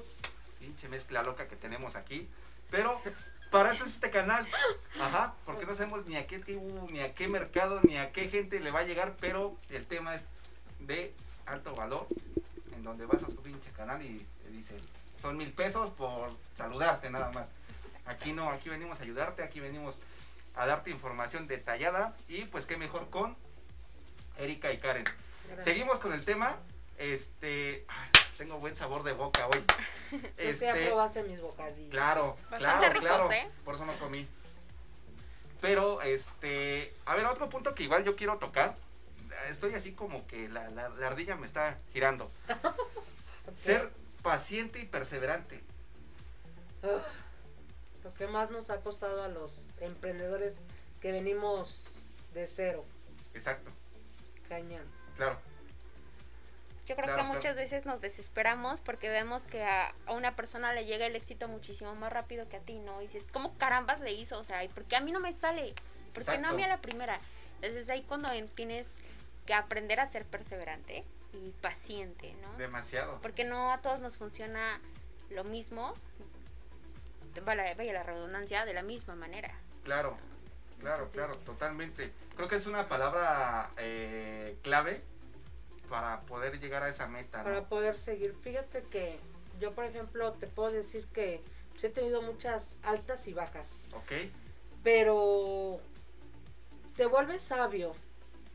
[0.59, 2.27] pinche mezcla loca que tenemos aquí.
[2.69, 3.01] Pero
[3.51, 4.45] para eso es este canal.
[4.99, 8.27] Ajá, porque no sabemos ni a qué tribu, ni a qué mercado, ni a qué
[8.27, 10.23] gente le va a llegar, pero el tema es
[10.79, 11.13] de
[11.45, 12.05] alto valor,
[12.75, 14.81] en donde vas a tu pinche canal y te dicen,
[15.21, 17.47] son mil pesos por saludarte nada más.
[18.05, 19.97] Aquí no, aquí venimos a ayudarte, aquí venimos
[20.55, 23.35] a darte información detallada y pues qué mejor con
[24.37, 25.03] Erika y Karen.
[25.47, 25.63] Gracias.
[25.63, 26.57] Seguimos con el tema.
[26.97, 29.61] Este, ay, tengo buen sabor de boca hoy.
[30.11, 31.89] Tú ya Este, probaste mis bocadillos.
[31.91, 33.31] claro, Bastante claro, ricos, claro.
[33.31, 33.51] ¿eh?
[33.65, 34.27] Por eso no comí.
[35.61, 38.75] Pero, este, a ver, otro punto que igual yo quiero tocar.
[39.49, 42.31] Estoy así como que la, la- la ardilla me está girando.
[43.55, 43.91] Ser
[44.35, 45.61] paciente y perseverante.
[48.03, 50.55] Lo que más nos ha costado a los emprendedores
[50.99, 51.79] que venimos
[52.33, 52.83] de cero,
[53.35, 53.69] Exacto,
[54.49, 54.83] cañón.
[55.15, 55.37] claro.
[56.87, 57.33] Yo creo Claro, que claro.
[57.35, 61.47] muchas veces nos desesperamos porque vemos que a, a una persona le llega el éxito
[61.47, 63.01] muchísimo más rápido que a ti, ¿no?
[63.01, 64.39] Y dices, ¿cómo carambas le hizo?
[64.39, 65.73] O sea, ¿y por qué a mí no me sale?
[66.13, 67.19] ¿Por qué no a mí a la primera?
[67.55, 68.87] Entonces ahí cuando en- tienes
[69.47, 71.03] que aprender a ser perseverante
[71.35, 72.57] y paciente, ¿no?
[72.57, 73.19] Demasiado.
[73.21, 74.79] Porque no a todos nos funciona
[75.29, 75.93] lo mismo,
[77.43, 79.53] vaya, la redundancia, de la misma manera.
[79.83, 80.17] Claro,
[80.79, 82.11] claro, Entonces, claro, totalmente.
[82.35, 85.01] Creo que es una palabra eh, clave
[85.89, 87.69] para poder llegar a esa meta, Para ¿no?
[87.69, 88.35] poder seguir.
[88.41, 89.19] Fíjate que
[89.59, 94.11] yo, por ejemplo, te puedo decir que pues, he tenido muchas altas y bajas, Ok,
[94.83, 95.79] pero
[96.95, 97.93] te vuelves sabio,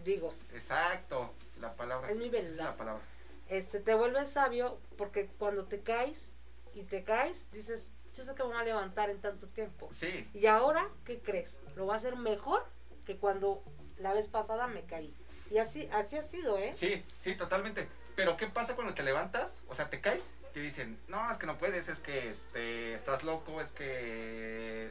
[0.04, 2.10] digo, exacto, la palabra.
[2.10, 2.64] es mi verdad.
[2.64, 3.02] la palabra.
[3.48, 6.32] Este, te vuelves sabio porque cuando te caes
[6.72, 9.88] y te caes, dices, yo sé que me voy a levantar en tanto tiempo.
[9.92, 11.60] Sí, Y ahora, ¿qué crees?
[11.76, 12.64] Lo va a hacer mejor
[13.04, 13.62] que cuando
[13.98, 15.14] la vez pasada me caí.
[15.50, 16.72] Y así, así ha sido, ¿eh?
[16.76, 17.88] sí, sí, totalmente.
[18.14, 19.62] Pero ¿qué pasa cuando te levantas?
[19.68, 23.24] O sea, te caes, te dicen, no, es que no puedes, es que este, estás
[23.24, 24.90] loco, es que...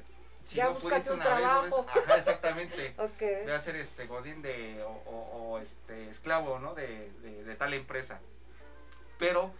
[0.49, 1.85] Si Ya no pudiste un una trabajo.
[1.87, 2.95] Ajá, exactamente.
[2.97, 3.21] Ok.
[3.43, 7.55] Voy a ser este godín de o, o- o, este esclavo no de, de- de
[7.55, 8.19] tal empresa
[9.19, 9.51] pero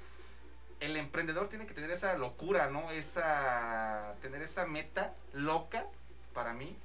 [0.80, 5.86] el emprendedor tiene que tener esa locura no esa tener esa meta loca
[6.34, 6.76] para mí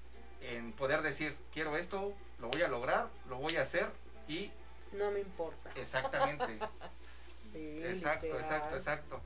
[0.43, 3.87] en poder decir quiero esto lo voy a lograr lo voy a hacer
[4.29, 4.51] y
[4.93, 5.71] No me importa.
[5.77, 6.59] exactamente
[7.53, 8.43] Sí, exacto literal.
[8.45, 9.21] exacto exacto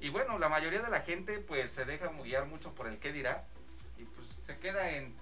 [0.00, 3.12] y bueno la mayoría de la gente pues se deja guiar mucho por el qué
[3.12, 3.44] dirá
[4.52, 5.14] se queda en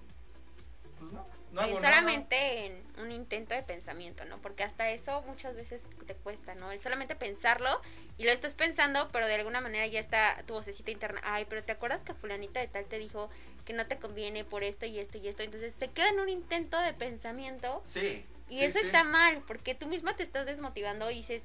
[0.99, 1.95] pues no, no hago en nada.
[1.95, 4.37] solamente en un intento de pensamiento, ¿no?
[4.39, 6.71] Porque hasta eso muchas veces te cuesta, ¿no?
[6.71, 7.81] El solamente pensarlo
[8.17, 11.21] y lo estás pensando, pero de alguna manera ya está tu vocecita interna.
[11.23, 13.29] Ay, pero ¿te acuerdas que fulanita de tal te dijo
[13.65, 15.43] que no te conviene por esto y esto y esto?
[15.43, 18.25] Entonces se queda en un intento de pensamiento Sí.
[18.49, 21.43] y sí, eso sí, está mal, porque tú misma te estás desmotivando y dices,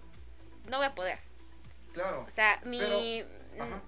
[0.69, 1.19] no voy a poder.
[1.93, 2.25] Claro.
[2.27, 3.81] O sea, mi, Pero,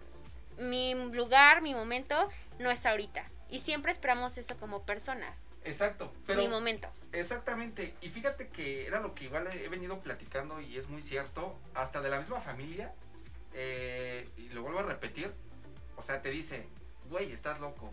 [0.58, 2.28] mi lugar, mi momento
[2.60, 3.24] no es ahorita.
[3.50, 5.36] Y siempre esperamos eso como personas.
[5.64, 6.12] Exacto.
[6.26, 6.88] Pero mi momento.
[7.12, 7.94] exactamente.
[8.00, 11.58] Y fíjate que era lo que igual he venido platicando y es muy cierto.
[11.74, 12.92] Hasta de la misma familia.
[13.54, 15.32] eh, y lo vuelvo a repetir.
[15.96, 16.66] O sea, te dice,
[17.08, 17.90] güey, estás loco.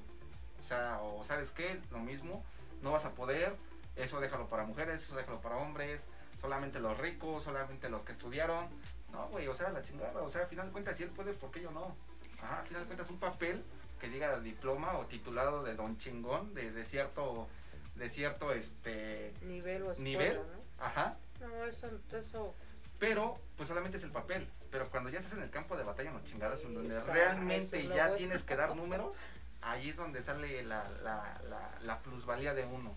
[0.61, 2.43] O sea, o sabes qué, lo mismo.
[2.81, 3.55] No vas a poder.
[3.95, 6.05] Eso déjalo para mujeres, eso déjalo para hombres.
[6.41, 8.67] Solamente los ricos, solamente los que estudiaron.
[9.11, 10.21] No, güey, o sea, la chingada.
[10.21, 11.95] O sea, al final de cuentas, si él puede, ¿por qué yo no?
[12.41, 13.63] Ajá, al final de cuentas, un papel
[14.03, 17.47] que diga diploma o titulado de don chingón, de, de cierto,
[17.95, 20.35] de cierto, este, Nivel o escuela, nivel.
[20.35, 20.83] ¿no?
[20.85, 21.15] Ajá.
[21.39, 22.53] No, eso, eso.
[22.99, 24.45] Pero, pues solamente es el papel.
[24.71, 27.83] Pero cuando ya estás en el campo de batalla, no chingadas, en donde Exacto, realmente
[27.87, 28.15] ya bueno.
[28.15, 29.15] tienes que dar números,
[29.61, 32.93] ahí es donde sale la, la, la, la plusvalía de uno.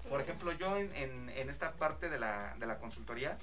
[0.00, 0.26] así Por es.
[0.26, 3.38] ejemplo, yo en, en, en esta parte de la, de la consultoría,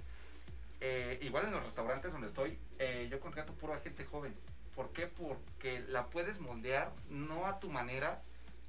[0.82, 4.36] eh, igual en los restaurantes donde estoy, eh, yo contrato pura gente joven.
[4.76, 5.08] ¿Por qué?
[5.08, 8.22] Porque la puedes moldear, no a tu manera,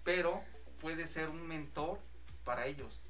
[0.05, 0.43] pero
[0.81, 1.99] puedes ser un mentor
[2.45, 3.01] para ellos.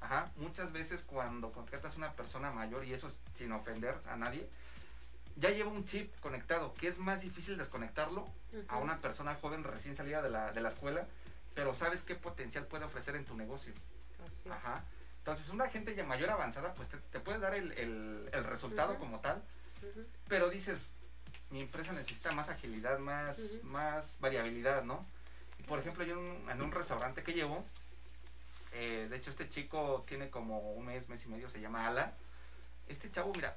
[0.00, 0.30] Ajá.
[0.36, 4.48] Muchas veces cuando contratas a una persona mayor, y eso es sin ofender a nadie,
[5.36, 8.28] ya lleva un chip conectado, que es más difícil desconectarlo
[8.68, 11.06] a una persona joven recién salida de la, de la escuela,
[11.56, 13.72] pero sabes qué potencial puede ofrecer en tu negocio.
[14.24, 14.48] Así.
[14.50, 14.84] Ajá.
[15.18, 18.96] Entonces, una gente ya mayor avanzada, pues te, te puede dar el, el- el resultado
[18.98, 19.42] como tal,
[20.28, 20.78] pero dices,
[21.50, 25.04] mi empresa necesita más agilidad, más, más variabilidad, ¿no?
[25.58, 27.64] Y por ejemplo, yo en un, en un restaurante que llevo,
[28.72, 32.12] eh, de hecho, este chico tiene como un mes, mes y medio, se llama Ala.
[32.88, 33.56] Este chavo, mira,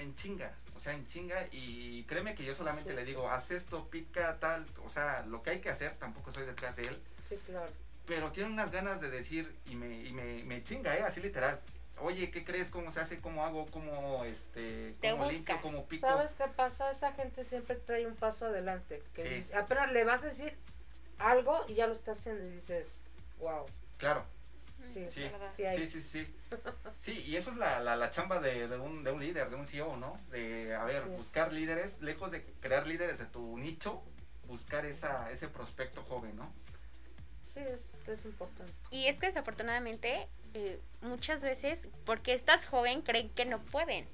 [0.00, 3.88] en chinga, o sea, en chinga, y créeme que yo solamente le digo, haz esto,
[3.88, 7.36] pica, tal, o sea, lo que hay que hacer, tampoco soy detrás de él, Sí,
[7.46, 7.70] claro.
[8.06, 11.02] pero tiene unas ganas de decir y me, y me, me chinga, ¿eh?
[11.02, 11.60] Así literal.
[12.02, 12.70] Oye, ¿qué crees?
[12.70, 13.18] ¿Cómo se hace?
[13.20, 13.66] ¿Cómo hago?
[13.70, 15.32] ¿Cómo, este, Te cómo busca.
[15.32, 15.58] limpio?
[15.62, 16.06] ¿Cómo pico?
[16.06, 16.90] ¿Sabes qué pasa?
[16.90, 19.02] Esa gente siempre trae un paso adelante.
[19.14, 19.28] Que Sí.
[19.28, 20.54] dice- apenas le vas a decir
[21.18, 22.86] algo y ya lo está haciendo y dices,
[23.38, 23.66] wow.
[23.98, 24.24] Claro,
[24.86, 25.30] Sí, sí, sí
[25.74, 26.34] sí, sí, sí.
[27.00, 29.56] Sí, y eso es la, la, la chamba de, de un, de un líder, de
[29.56, 30.18] un CEO, ¿no?
[30.30, 31.08] De, a ver, Sí.
[31.10, 34.02] buscar líderes, lejos de crear líderes de tu nicho,
[34.46, 36.52] buscar esa, ese prospecto joven, ¿no?
[37.52, 38.72] Sí, es, es importante.
[38.90, 44.06] Y es que desafortunadamente eh, muchas veces, porque estás joven, creen que no pueden.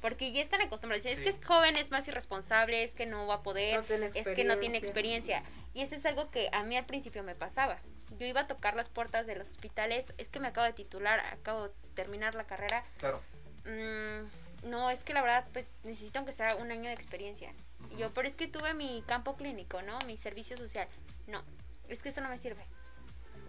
[0.00, 1.02] Porque ya están acostumbrados.
[1.02, 1.10] Sí.
[1.10, 4.06] Es que es joven, es más irresponsable, es que no va a poder, No tiene
[4.14, 5.38] es que no tiene experiencia.
[5.38, 5.42] experiencia.
[5.74, 7.78] Y eso es algo que a mí al principio me pasaba.
[8.18, 11.18] Yo iba a tocar las puertas de los hospitales, es que me acabo de titular,
[11.20, 12.84] acabo de terminar la carrera.
[12.98, 13.20] Claro.
[13.64, 17.52] Mm, no, es que la verdad, pues necesito que sea un año de experiencia.
[17.90, 19.98] Y yo, pero es que tuve mi campo clínico, ¿no?
[20.06, 20.88] Mi servicio social.
[21.26, 21.42] No,
[21.88, 22.64] es que eso no me sirve.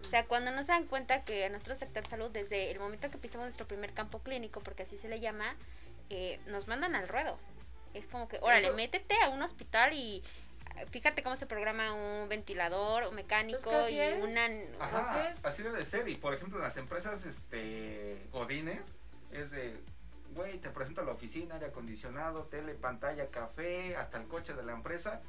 [0.02, 3.10] O sea, cuando no se dan cuenta que a nuestro sector salud, desde el momento
[3.10, 5.54] que pisamos nuestro primer campo clínico, porque así se le llama,
[6.08, 7.36] eh, nos mandan al ruedo.
[7.94, 10.22] Es como que, órale, Eso- métete a un hospital y
[10.76, 14.22] eh, fíjate cómo se programa un ventilador, un mecánico Pues así y es.
[14.22, 14.46] una...
[14.80, 16.08] Ajá, así debe ser.
[16.08, 18.98] Y por ejemplo, en las empresas este, Godines,
[19.32, 19.76] es de,
[20.34, 24.62] güey, te presento a la oficina, aire acondicionado, tele, pantalla, café, hasta el coche de
[24.64, 25.20] la empresa.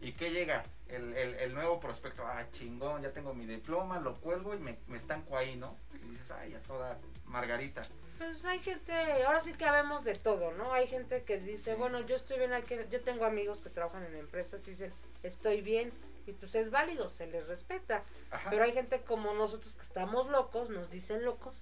[0.00, 0.64] ¿Y qué llega?
[0.88, 4.78] El, el, el nuevo prospecto, ah, chingón, ya tengo mi diploma, lo cuelgo y me,
[4.86, 5.76] me estanco ahí, ¿no?
[6.02, 7.82] Y dices, ay, a toda margarita.
[8.16, 8.92] Pues hay gente,
[9.24, 10.72] ahora sí que habemos de todo, ¿no?
[10.72, 14.16] Hay gente que dice, bueno, yo estoy bien aquí, yo tengo amigos que trabajan en
[14.16, 15.92] empresas y dicen, estoy bien,
[16.26, 18.02] y pues es válido, se les respeta.
[18.30, 18.50] Ajá.
[18.50, 21.54] Pero hay gente como nosotros que estamos locos, nos dicen locos,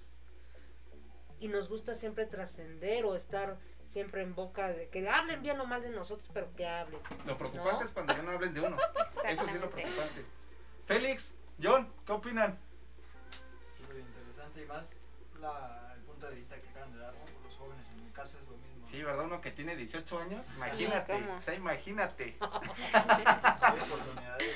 [1.39, 5.65] y nos gusta siempre trascender o estar siempre en boca de que hablen bien o
[5.65, 6.99] mal de nosotros, pero que hablen.
[7.25, 7.85] Lo preocupante ¿No?
[7.85, 8.77] es cuando ya no hablen de uno.
[9.27, 10.25] Eso sí es lo preocupante.
[10.85, 12.57] Félix, John, ¿qué opinan?
[13.77, 14.97] Súper interesante y más
[15.39, 17.25] la, el punto de vista que acaban de dar, ¿no?
[17.25, 18.87] Por los jóvenes, en mi caso es lo mismo.
[18.87, 19.25] Sí, ¿verdad?
[19.25, 21.13] Uno que tiene 18 años, imagínate.
[21.13, 22.37] o sea, imagínate.
[22.93, 24.55] Hay oportunidades.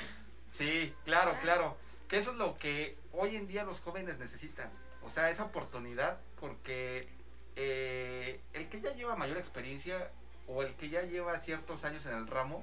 [0.50, 1.76] Sí, claro, claro.
[2.08, 4.70] Que eso es lo que hoy en día los jóvenes necesitan.
[5.04, 7.08] O sea, esa oportunidad, porque
[7.56, 10.10] eh, el que ya lleva mayor experiencia
[10.46, 12.62] o el que ya lleva ciertos años en el ramo,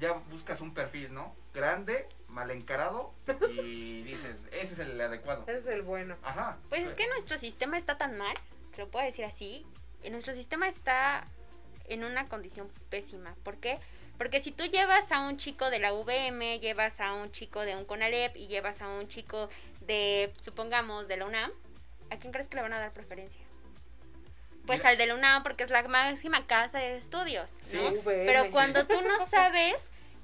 [0.00, 1.34] ya buscas un perfil, ¿no?
[1.52, 3.12] Grande, mal encarado
[3.50, 5.44] y dices, ese es el adecuado.
[5.46, 6.16] Ese es el bueno.
[6.22, 6.58] Ajá.
[6.68, 8.34] Pues es que nuestro sistema está tan mal,
[8.74, 9.66] te lo puedo decir así,
[10.02, 11.26] eh, nuestro sistema está
[11.88, 13.34] en una condición pésima.
[13.42, 13.78] ¿Por qué?
[14.16, 17.76] Porque si tú llevas a un chico de la VM, llevas a un chico de
[17.76, 19.48] un CONALEP y llevas a un chico
[19.94, 21.50] de, supongamos, de la UNAM,
[22.10, 23.40] ¿a quién crees que le van a dar preferencia?
[24.66, 24.90] Pues Mira.
[24.90, 27.76] al de la UNAM porque es la máxima casa de estudios, Sí.
[27.76, 28.00] ¿no?
[28.04, 28.50] Pero sí.
[28.50, 29.74] cuando tú no sabes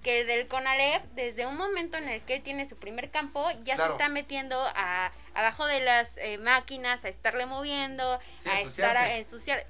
[0.04, 3.74] que del CONALEP, desde un momento en el que él tiene su primer campo, ya
[3.74, 3.86] Claro.
[3.90, 8.96] se está metiendo a, abajo de las eh, máquinas, a estarle moviendo, Sí, a estar
[8.96, 9.66] a ensuciar.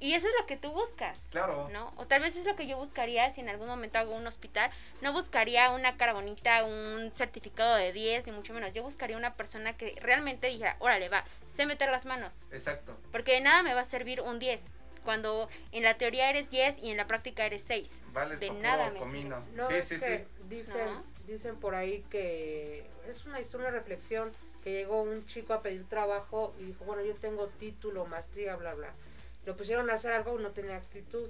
[0.00, 1.28] Y eso es lo que tú buscas.
[1.30, 1.68] Claro.
[1.70, 1.92] ¿no?
[1.96, 4.70] O tal vez es lo que yo buscaría si en algún momento hago un hospital.
[5.02, 8.72] No buscaría una cara bonita, un certificado de 10, ni mucho menos.
[8.72, 12.34] Yo buscaría una persona que realmente dijera, órale, va, sé meter las manos.
[12.50, 12.96] Exacto.
[13.12, 14.62] Porque de nada me va a servir un 10.
[15.04, 17.98] Cuando en la teoría eres 10 y en la práctica eres 6.
[18.12, 19.44] Vales De por nada me comino.
[19.54, 20.24] No, sí, es sí, que sí.
[20.48, 21.04] Dicen, ¿No?
[21.26, 24.32] dicen por ahí que es una historia, una reflexión,
[24.62, 28.74] que llegó un chico a pedir trabajo y dijo, bueno, yo tengo título, maestría, bla,
[28.74, 28.92] bla.
[29.44, 31.28] Lo pusieron a hacer algo y no tenía actitud.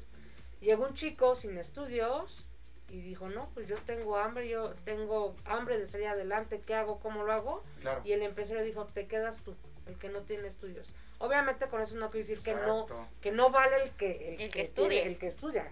[0.61, 2.47] Llegó un chico sin estudios
[2.89, 6.99] y dijo, no, pues yo tengo hambre, yo tengo hambre de salir adelante, ¿qué hago?
[7.01, 7.63] ¿Cómo lo hago?
[7.81, 8.03] Claro.
[8.05, 9.55] Y el empresario dijo, te quedas tú,
[9.87, 10.89] el que no tiene estudios.
[11.19, 12.87] Obviamente con eso no quiere decir que no,
[13.21, 15.07] que no vale el que, el El que estudies.
[15.07, 15.71] el que estudia.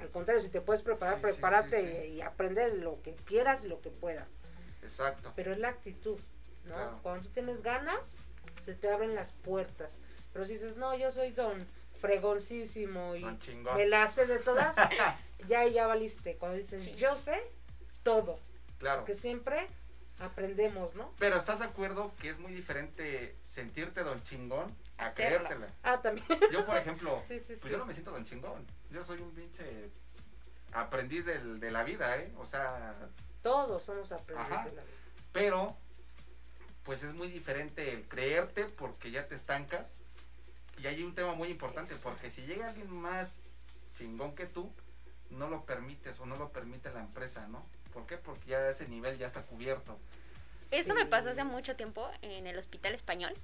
[0.00, 2.12] Al contrario, si te puedes preparar, Sí, sí, prepárate sí, sí.
[2.12, 4.28] Y, y aprende lo que quieras y lo que puedas.
[4.82, 5.32] Exacto.
[5.36, 6.18] Pero es la actitud,
[6.64, 6.74] ¿no?
[6.74, 6.98] Claro.
[7.02, 8.14] Cuando tú tienes ganas,
[8.64, 10.00] se te abren las puertas.
[10.32, 11.66] Pero si dices, no, yo soy don
[12.00, 13.24] fregoncísimo y
[13.74, 14.74] me la sé de todas,
[15.48, 16.36] ya ya valiste.
[16.36, 16.94] Cuando dices, Sí.
[16.96, 17.40] yo sé
[18.02, 18.38] todo.
[18.78, 19.00] Claro.
[19.00, 19.66] Porque siempre
[20.18, 21.12] aprendemos, ¿no?
[21.18, 25.68] Pero ¿estás de acuerdo que es muy diferente sentirte don chingón a creértela?
[25.82, 26.26] Ah, también.
[26.52, 27.68] Yo, por ejemplo, Sí, sí, pues sí.
[27.70, 28.66] yo no me siento don chingón.
[28.90, 29.90] Yo soy un pinche
[30.72, 32.32] aprendiz del- de la vida, ¿eh?
[32.38, 32.94] O sea,
[33.42, 34.64] Todos somos aprendices Ajá.
[34.68, 34.94] de la vida.
[35.32, 35.76] pero
[36.84, 39.99] pues es muy diferente el creerte porque ya te estancas.
[40.82, 43.32] Y hay un tema muy importante, porque si llega alguien más
[43.96, 44.72] chingón que tú,
[45.30, 47.60] no lo permites o no lo permite la empresa, ¿no?
[47.92, 48.16] ¿Por qué?
[48.16, 49.98] Porque ya ese nivel ya está cubierto.
[50.70, 53.34] Eso me pasó hace mucho tiempo en el hospital español.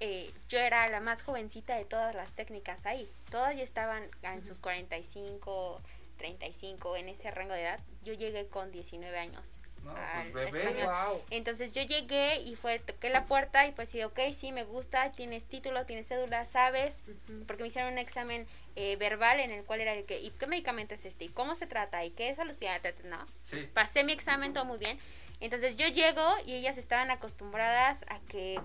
[0.00, 3.08] Eh, yo era la más jovencita de todas las técnicas ahí.
[3.30, 5.80] Todas ya estaban en sus 45,
[6.18, 7.80] 35, en ese rango de edad.
[8.04, 9.44] Yo llegué con 19 años.
[9.84, 10.68] No, al pues bebé.
[10.70, 10.94] español.
[11.08, 11.22] Wow.
[11.30, 15.10] Entonces yo llegué y fue, toqué la puerta y pues sí, ok, sí, me gusta,
[15.12, 17.02] tienes título, tienes cédula, sabes,
[17.46, 20.46] porque me hicieron un examen eh, verbal en el cual era el que, ¿y qué
[20.46, 21.24] medicamento es este?
[21.24, 22.04] ¿Y cómo se trata?
[22.04, 22.80] ¿Y qué es alucinada?
[23.04, 24.98] No, Sí, pasé mi examen todo muy bien.
[25.40, 28.60] Entonces yo llego y ellas estaban acostumbradas a que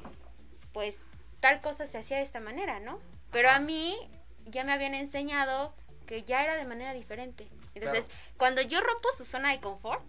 [0.74, 0.98] pues
[1.40, 3.00] tal cosa se hacía de esta manera, ¿no?
[3.32, 3.98] Pero a mí
[4.46, 5.74] ya me habían enseñado
[6.06, 7.48] que ya era de manera diferente.
[7.74, 8.22] Entonces, Claro.
[8.38, 10.02] cuando yo rompo su zona de confort,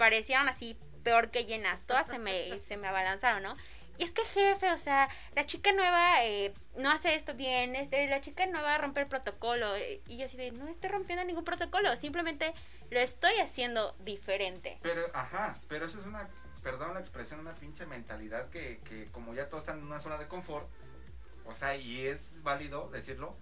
[0.00, 1.82] parecieron así peor que llenas.
[1.86, 3.54] Todas se me, se me abalanzaron, ¿no?
[3.98, 8.06] Y es que jefe, o sea, la chica nueva eh, no hace esto bien, este,
[8.08, 9.76] la chica nueva rompe el protocolo.
[9.76, 12.54] eh, Y yo así de, no estoy rompiendo ningún protocolo, simplemente
[12.90, 14.78] lo estoy haciendo diferente.
[14.80, 16.26] pero, ajá, pero eso es una,
[16.62, 20.16] perdón la expresión, una pinche mentalidad que, que como ya todos están en una zona
[20.16, 20.66] de confort,
[21.44, 23.36] o sea, y es válido decirlo,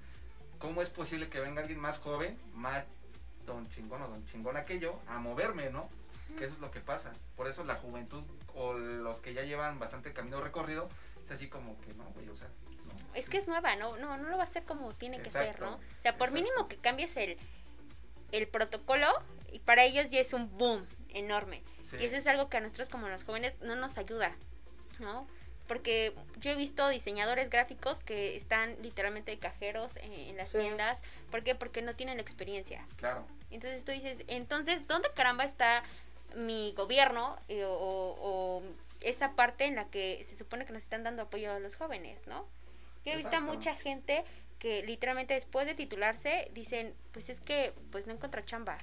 [0.59, 2.83] ¿cómo es posible que venga alguien más joven, más
[3.47, 5.89] don chingón o don chingón aquello, a moverme, ¿no?
[6.37, 7.13] Que eso es lo que pasa.
[7.37, 8.23] Por eso la juventud
[8.55, 10.89] o los que ya llevan bastante camino recorrido,
[11.25, 12.49] es así como que, no, güey, o sea,
[12.87, 13.15] no.
[13.15, 15.61] Es que es nueva, no, no, no lo va a hacer como tiene que ser,
[15.61, 15.75] ¿no?
[15.77, 16.35] O sea, por exacto.
[16.35, 17.39] mínimo que cambies el,
[18.33, 19.07] el protocolo,
[19.53, 21.63] y para ellos ya es un boom enorme.
[21.85, 21.97] Sí.
[22.01, 24.37] Y eso es algo que a nosotros como los jóvenes no nos ayuda,
[24.99, 25.27] ¿no?
[25.67, 30.59] Porque yo he visto diseñadores gráficos que están literalmente de cajeros en, en las Sí.
[30.59, 31.01] tiendas.
[31.31, 31.55] ¿Por qué?
[31.55, 32.87] Porque no tienen la experiencia.
[32.97, 35.83] Claro, Entonces tú dices, entonces, ¿dónde caramba está
[36.37, 37.71] mi gobierno eh, o,
[38.19, 38.63] o
[39.01, 42.27] esa parte en la que se supone que nos están dando apoyo a los jóvenes,
[42.27, 42.47] ¿no?
[43.05, 43.55] Yo he visto a Exacto.
[43.55, 44.25] mucha gente
[44.59, 48.77] que literalmente después de titularse dicen, pues es que pues no encuentro chamba,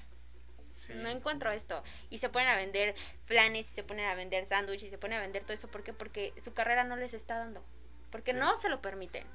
[0.73, 0.93] sí.
[0.95, 1.83] no encuentro esto.
[2.09, 5.17] Y se ponen a vender flanes, y se ponen a vender sándwiches, y se ponen
[5.17, 5.67] a vender todo eso.
[5.67, 5.91] ¿Por qué?
[5.93, 7.61] Porque su carrera no les está dando.
[8.09, 8.39] Porque Sí.
[8.39, 9.25] no se lo permiten.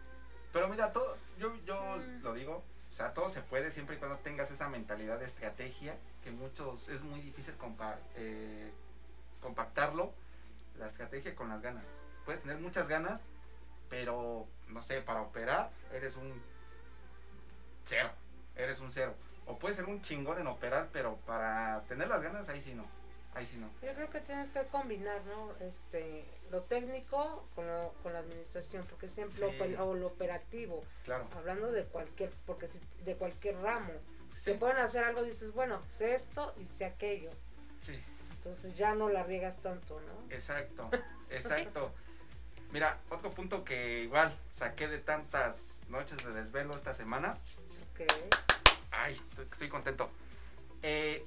[0.52, 2.22] Pero mira, todo, yo, yo Mm.
[2.22, 5.97] lo digo, o sea, todo se puede siempre y cuando tengas esa mentalidad de estrategia,
[6.24, 8.70] que muchos, es muy difícil compa- eh,
[9.41, 10.12] compactarlo,
[10.76, 11.84] la estrategia con las ganas.
[12.24, 13.22] Puedes tener muchas ganas,
[13.88, 16.43] pero, no sé, para operar eres un
[17.84, 18.11] cero,
[18.57, 19.14] eres un cero.
[19.47, 22.84] O puedes ser un chingón en operar, pero para tener las ganas, ahí sí no,
[23.34, 23.68] ahí sí no.
[23.86, 25.53] Yo creo que tienes que combinar, ¿no?
[25.66, 29.74] Este, lo técnico con, lo- con la administración, porque siempre Sí.
[29.78, 31.28] o lo operativo, Claro.
[31.36, 33.92] hablando de cualquier, porque si- de cualquier ramo,
[34.34, 37.30] Sí, te pueden hacer algo y dices, bueno, sé esto y sé aquello,
[37.80, 37.92] sí.
[38.36, 40.34] entonces ya no la riegas tanto, ¿no?
[40.34, 40.88] Exacto,
[41.30, 41.92] exacto.
[42.72, 47.36] Mira, otro punto que igual saqué de tantas noches de desvelo esta semana.
[47.92, 48.09] Ok.
[48.92, 50.09] Ay, estoy, estoy contento.
[50.82, 51.26] Eh,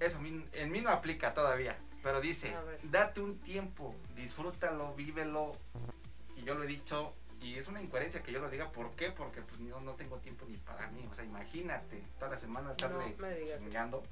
[0.00, 0.18] eso
[0.52, 5.56] en mí no aplica todavía, pero dice, date un tiempo, disfrútalo, vívelo.
[6.36, 9.10] Y yo lo he dicho, y es una incoherencia que yo lo diga, ¿por qué?
[9.10, 11.06] Porque pues yo no tengo tiempo ni para mí.
[11.10, 14.02] O sea, imagínate, toda la semana estarle No chingando.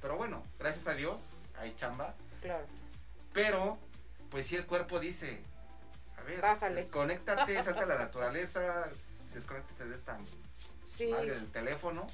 [0.00, 1.20] Pero bueno, gracias a Dios,
[1.58, 2.14] hay chamba.
[2.40, 2.64] Claro.
[3.32, 3.78] Pero,
[4.30, 5.42] pues si el cuerpo dice,
[6.18, 6.82] a ver, Bájale.
[6.82, 8.84] desconéctate, salte a la naturaleza,
[9.32, 10.18] desconéctate de esta
[10.96, 12.06] Sí, madre del teléfono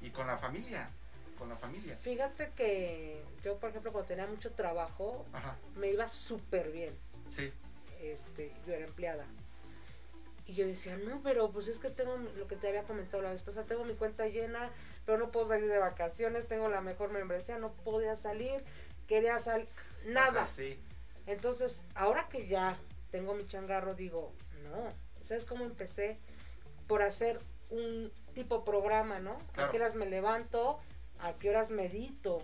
[0.00, 0.90] y con la familia,
[1.36, 1.96] con la familia.
[1.98, 6.96] fíjate que yo, por ejemplo, cuando tenía mucho trabajo, Ajá, me iba súper bien.
[7.28, 7.52] sí,
[8.00, 9.24] este, yo era empleada.
[10.46, 13.32] Y yo decía, no, pero pues es que tengo lo que te había comentado la
[13.32, 14.70] vez pasada, tengo mi cuenta llena,
[15.04, 18.62] pero no puedo salir de vacaciones, tengo la mejor membresía, no podía salir,
[19.08, 19.66] quería salir,
[20.06, 20.46] nada.
[20.46, 20.78] Sí,
[21.26, 22.78] Entonces, ahora que ya
[23.10, 24.32] tengo mi changarro, digo,
[24.62, 26.16] no, ¿sabes cómo empecé?
[26.86, 29.32] Por hacer un tipo programa, ¿no?
[29.56, 29.94] ¿A Claro.
[29.94, 30.78] me levanto?
[31.20, 32.42] ¿A qué horas medito?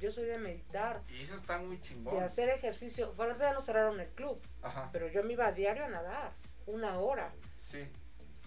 [0.00, 2.22] Yo soy de meditar, y eso está muy de chingón.
[2.22, 3.12] hacer ejercicio.
[3.16, 5.88] Bueno, ahorita ya no cerraron el club, Ajá, pero yo me iba a diario a
[5.88, 6.32] nadar,
[6.66, 7.86] una hora, sí,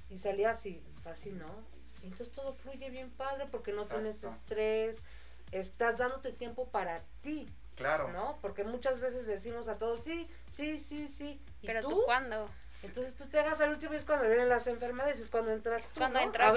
[0.10, 1.46] y salía así, así, ¿no?
[2.02, 4.98] Y entonces todo fluye bien padre porque no tienes estrés,
[5.52, 8.10] estás dándote tiempo para ti, claro.
[8.12, 8.38] ¿no?
[8.42, 11.42] Porque muchas veces decimos a todos, sí, sí, sí, sí.
[11.62, 11.90] ¿Y Pero tú?
[11.90, 12.50] tú, cuándo?
[12.84, 15.88] Entonces tú te hagas al último y es cuando vienen las enfermedades, es cuando entras
[15.90, 16.26] tú, cuando ¿no?
[16.26, 16.56] entras.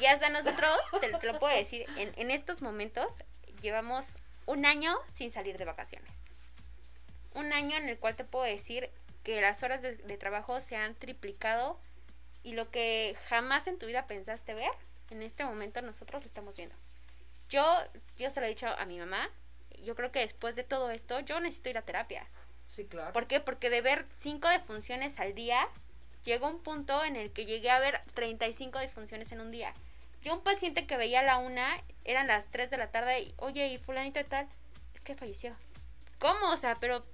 [0.00, 3.12] Y hasta nosotros, te, te lo puedo decir, en, en estos momentos
[3.60, 4.06] llevamos
[4.46, 6.30] un año sin salir de vacaciones.
[7.34, 8.90] Un año en el cual te puedo decir
[9.24, 11.78] que las horas de, de trabajo se han triplicado
[12.42, 14.70] y lo que jamás en tu vida pensaste ver,
[15.10, 16.76] en este momento nosotros lo estamos viendo.
[17.48, 17.64] Yo,
[18.16, 19.30] yo se lo he dicho a mi mamá,
[19.82, 22.26] yo creo que después de todo esto, yo necesito ir a terapia.
[22.68, 23.12] Sí, claro.
[23.12, 23.40] ¿Por qué?
[23.40, 25.68] Porque de ver cinco defunciones al día,
[26.24, 29.74] llegó un punto en el que llegué a ver 35 defunciones en un día.
[30.22, 33.34] Yo un paciente que veía a la una, eran las 3 de la tarde, y,
[33.36, 34.48] oye, y fulanito y tal,
[34.94, 35.54] es que falleció.
[36.18, 36.50] ¿Cómo?
[36.50, 37.04] O sea, pero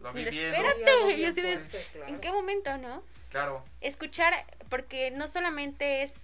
[0.00, 0.30] Lo viendo.
[0.30, 2.08] espérate, yo fuerte, claro.
[2.08, 3.02] ¿en qué momento, no?
[3.30, 4.32] Claro, Escuchar,
[4.70, 6.14] porque no solamente es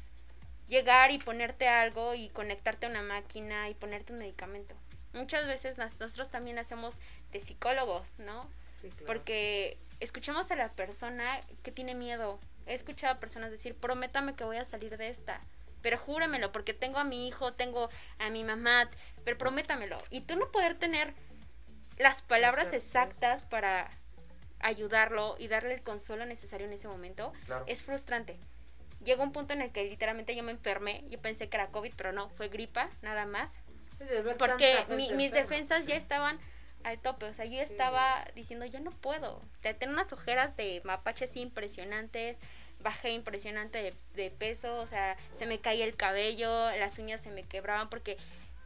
[0.69, 4.75] llegar y ponerte algo y conectarte a una máquina y ponerte un medicamento.
[5.13, 6.95] Muchas veces nosotros también hacemos
[7.33, 8.49] de psicólogos, ¿no?
[8.81, 9.07] Sí, claro.
[9.07, 12.39] Porque escuchamos a la persona que tiene miedo.
[12.67, 15.41] He escuchado a personas decir, prométame que voy a salir de esta.
[15.83, 17.89] Pero júramelo, porque tengo a mi hijo, tengo
[18.19, 18.91] a mi mamá,
[19.25, 20.01] pero prométamelo.
[20.11, 21.15] Y tú no poder tener
[21.99, 23.91] las palabras exactas para
[24.61, 27.65] ayudarlo y darle el consuelo necesario en ese momento, Claro.
[27.67, 28.37] es frustrante.
[29.05, 31.95] Llegó un punto en el que literalmente yo me enfermé, yo pensé que era COVID,
[31.97, 33.59] pero no, fue gripa, nada más.
[34.39, 36.39] Porque mi- mis defensas ya estaban
[36.85, 39.43] al tope, o sea, yo estaba diciendo, ya no puedo.
[39.61, 42.37] Te- Tengo unas ojeras de mapache así impresionantes,
[42.81, 47.31] bajé impresionante de, de peso, o sea, se me caía el cabello, las uñas se
[47.31, 48.17] me quebraban porque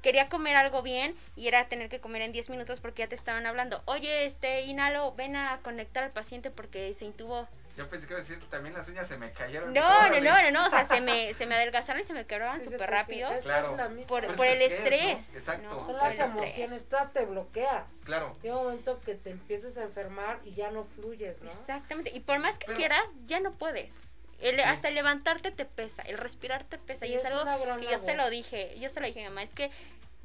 [0.05, 3.14] quería comer algo bien y era tener que comer en 10 minutos porque ya te
[3.14, 7.48] estaban hablando, oye, este, inhalo, ven a conectar al paciente porque se intubó.
[7.78, 9.72] Yo pensé que iba a decir también las uñas se me cayeron.
[9.72, 12.22] No, no, no, no, no, o sea, se me, se me adelgazaron y se me
[12.22, 13.30] sí, súper rápido.
[13.40, 13.76] Claro.
[14.07, 14.76] Por, el que es, ¿no?
[14.76, 15.34] estrés.
[15.34, 15.68] Exacto.
[15.70, 15.80] ¿no?
[15.80, 17.90] Son las emociones, todas te bloqueas.
[18.05, 18.36] Claro.
[18.42, 21.50] Llega un momento que te empiezas a enfermar y ya no fluyes, ¿no?
[21.50, 22.12] Exactamente.
[22.14, 23.94] Y por más que Pero- quieras, ya no puedes.
[24.41, 24.62] El, Sí.
[24.62, 27.07] Hasta el levantarte te pesa, el respirar te pesa.
[27.07, 27.45] Sí, y es, es algo
[27.78, 29.70] que yo se lo dije, yo se lo dije a mi mamá, es que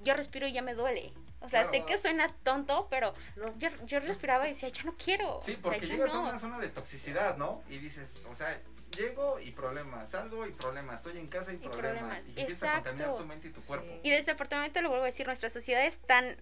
[0.01, 1.12] yo respiro y ya me duele.
[1.41, 1.72] O sea, Claro.
[1.72, 3.57] sé que suena tonto, pero No.
[3.60, 5.39] yo, yo respiraba y decía, ya no quiero.
[5.43, 7.64] Sí, O sea, porque llegas a una zona de toxicidad, ¿no?
[7.70, 8.60] Y dices, o sea,
[8.97, 12.20] llego y problemas, salgo y problemas, estoy en casa y, problemas.
[12.20, 13.86] problemas, Y empiezas a contaminar tu mente y tu cuerpo.
[13.88, 13.99] Sí.
[14.03, 16.36] Y desafortunadamente lo vuelvo a decir, nuestra sociedad es tan,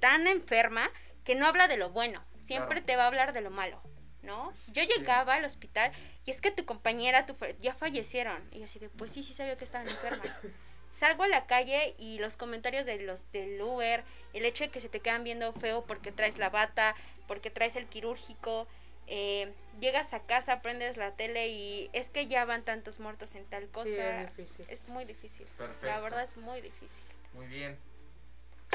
[0.00, 0.90] tan enferma
[1.24, 2.86] que no habla de lo bueno, siempre Claro.
[2.86, 3.80] te va a hablar de lo malo,
[4.22, 4.52] ¿no?
[4.72, 4.88] Yo Sí.
[4.96, 5.92] llegaba al hospital
[6.24, 8.42] y es que tu compañera, tu ya fallecieron.
[8.52, 10.28] Y yo así de, pues sí, sí sabía que estaban enfermas.
[10.90, 14.02] Salgo a la calle y los comentarios de los del Uber,
[14.32, 16.96] el hecho de que se te quedan viendo feo porque traes la bata,
[17.28, 18.66] porque traes el quirúrgico,
[19.06, 23.44] eh, llegas a casa, prendes la tele y es que ya van tantos muertos en
[23.46, 23.86] tal cosa.
[23.86, 24.66] Sí, es difícil.
[24.68, 25.46] es muy difícil.
[25.56, 25.86] Perfecto.
[25.86, 26.88] La verdad es muy difícil.
[27.34, 27.78] Muy bien.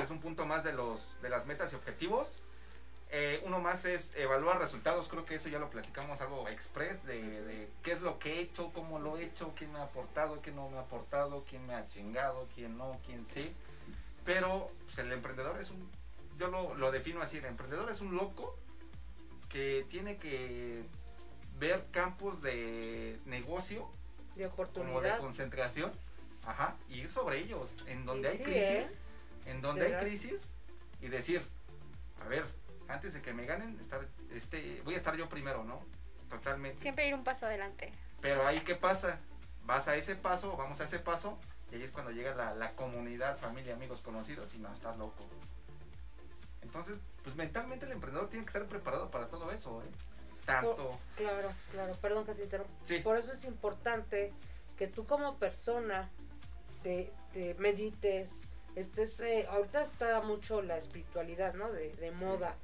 [0.01, 2.41] Es un punto más de los de las metas y objetivos.
[3.17, 5.07] Eh, uno más es evaluar resultados.
[5.07, 8.39] Creo que eso ya lo platicamos algo express de, de qué es lo que he
[8.41, 11.65] hecho, cómo lo he hecho, quién me ha aportado, quién no me ha aportado, quién
[11.65, 13.53] me ha chingado, quién no, quién sí.
[14.25, 15.89] Pero pues, el emprendedor es un,
[16.37, 18.59] yo lo, lo defino así, el emprendedor es un loco
[19.47, 20.83] que tiene que
[21.57, 23.89] ver campos de negocio
[24.35, 25.19] De como de oportunidad.
[25.19, 25.93] concentración,
[26.45, 28.97] ajá, y ir sobre ellos, en donde Y hay sí, crisis, ¿eh?
[29.45, 30.41] en donde De hay crisis,
[31.01, 31.41] y decir,
[32.21, 32.43] a ver,
[32.87, 35.85] antes de que me ganen, estar, este, voy a estar yo primero, ¿no?
[36.29, 36.81] Totalmente.
[36.81, 37.91] Siempre ir un paso adelante.
[38.21, 39.19] Pero ahí, ¿qué pasa?
[39.63, 41.39] Vas a ese paso, vamos a ese paso,
[41.71, 45.25] y ahí es cuando llega la, la comunidad, familia, amigos, conocidos, y no, estás loco.
[46.61, 49.91] Entonces, pues mentalmente el emprendedor tiene que estar preparado para todo eso, ¿eh?
[50.45, 50.97] Tanto.
[51.15, 52.73] Claro, claro, perdón que te interrumpa.
[52.83, 52.99] Sí.
[52.99, 54.31] Por eso es importante
[54.77, 56.09] que tú como persona
[56.83, 58.29] te, te medites,
[58.75, 61.71] estés, eh, ahorita está mucho la espiritualidad, ¿no?
[61.71, 62.55] De, de moda.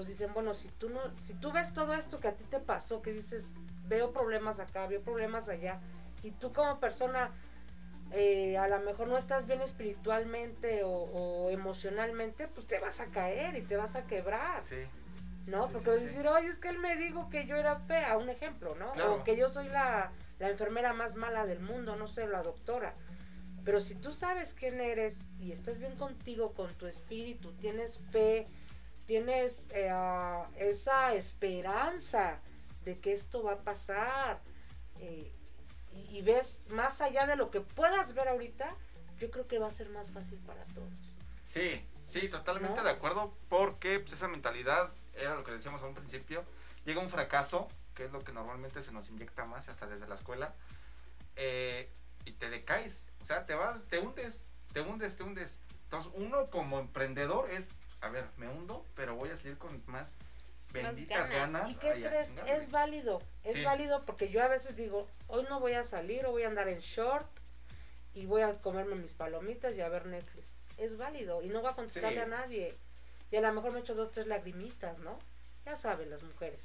[0.00, 2.58] Entonces dicen, bueno, si tú no, si tú ves todo esto que a ti te
[2.58, 3.44] pasó, que dices,
[3.86, 5.78] veo problemas acá, veo problemas allá,
[6.22, 7.30] y tú como persona
[8.12, 13.06] eh, a lo mejor no estás bien espiritualmente o, o emocionalmente, pues te vas a
[13.06, 14.62] caer y te vas a quebrar.
[14.64, 14.76] Sí.
[15.46, 15.66] ¿no?
[15.66, 17.76] Sí, Porque sí, vas a decir, oye, es que él me dijo que yo era
[17.80, 18.92] fea, un ejemplo, ¿no?
[18.92, 19.16] Claro.
[19.16, 22.94] O que yo soy la, la enfermera más mala del mundo, no sé, la doctora.
[23.64, 28.46] Pero si tú sabes quién eres y estás bien contigo, con tu espíritu, tienes fe,
[29.10, 32.38] tienes eh, ah, esa esperanza
[32.84, 34.38] de que esto va a pasar
[35.00, 35.32] eh,
[35.92, 38.72] y, y ves más allá de lo que puedas ver ahorita,
[39.18, 40.92] yo creo que va a ser más fácil para todos.
[41.44, 42.84] Sí, sí, totalmente ¿No?
[42.84, 46.44] de acuerdo, porque pues, esa mentalidad era lo que decíamos a un principio.
[46.84, 50.14] Llega un fracaso, que es lo que normalmente se nos inyecta más hasta desde la
[50.14, 50.54] escuela,
[51.34, 51.90] eh,
[52.26, 55.58] y te decaes, o sea, te vas, te hundes, te hundes, te hundes.
[55.82, 57.66] Entonces, uno como emprendedor es,
[58.02, 60.12] a ver, me hundo, pero voy a salir con más
[60.72, 61.52] benditas ganas.
[61.52, 61.70] ganas.
[61.70, 62.28] ¿Y qué ay, crees?
[62.46, 63.64] Es válido, es Sí.
[63.64, 66.68] válido porque yo a veces digo, hoy no voy a salir o voy a andar
[66.68, 67.26] en short
[68.14, 70.48] y voy a comerme mis palomitas y a ver Netflix.
[70.78, 72.22] Es válido y no voy a contestarle Sí.
[72.22, 72.74] a nadie.
[73.30, 75.18] Y a lo mejor me echo dos, tres lagrimitas, ¿no?
[75.66, 76.64] Ya saben las mujeres.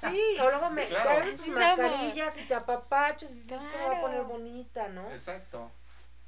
[0.00, 1.24] Sí, o luego me Claro.
[1.24, 4.28] te tus mascarillas y te apapachas y dices, "Es que me voy a poner Claro.
[4.28, 5.10] bonita, ¿no?
[5.10, 5.70] Exacto,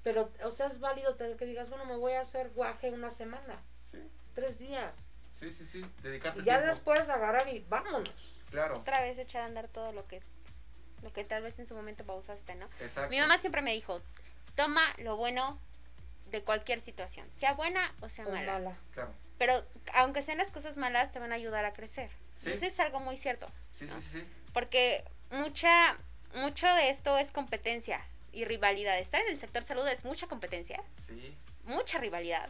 [0.03, 3.11] Pero, o sea, es válido tener que digas, bueno, me voy a hacer guaje una
[3.11, 3.99] semana, sí,
[4.35, 4.93] tres días.
[5.39, 6.69] sí, sí, sí, dedicarte Y ya tiempo.
[6.69, 8.11] después agarrar y vámonos.
[8.51, 10.21] Claro, Otra vez echar a andar todo lo que
[11.03, 12.67] lo que tal vez en su momento pausaste, ¿no?
[12.81, 13.09] exacto.
[13.11, 14.03] Mi mamá siempre me dijo,
[14.55, 15.59] toma lo bueno
[16.31, 18.53] de cualquier situación, sea buena o sea O mala.
[18.55, 18.77] mala.
[18.93, 22.11] Claro, Pero aunque sean las cosas malas, te van a ayudar a crecer.
[22.39, 22.53] Sí.
[22.53, 23.47] Eso es algo muy cierto.
[23.73, 24.25] sí, sí, sí, sí.
[24.53, 25.97] Porque mucha,
[26.35, 28.99] mucho de esto es competencia y rivalidad.
[28.99, 32.49] Estar en el sector salud es mucha competencia, Sí, mucha rivalidad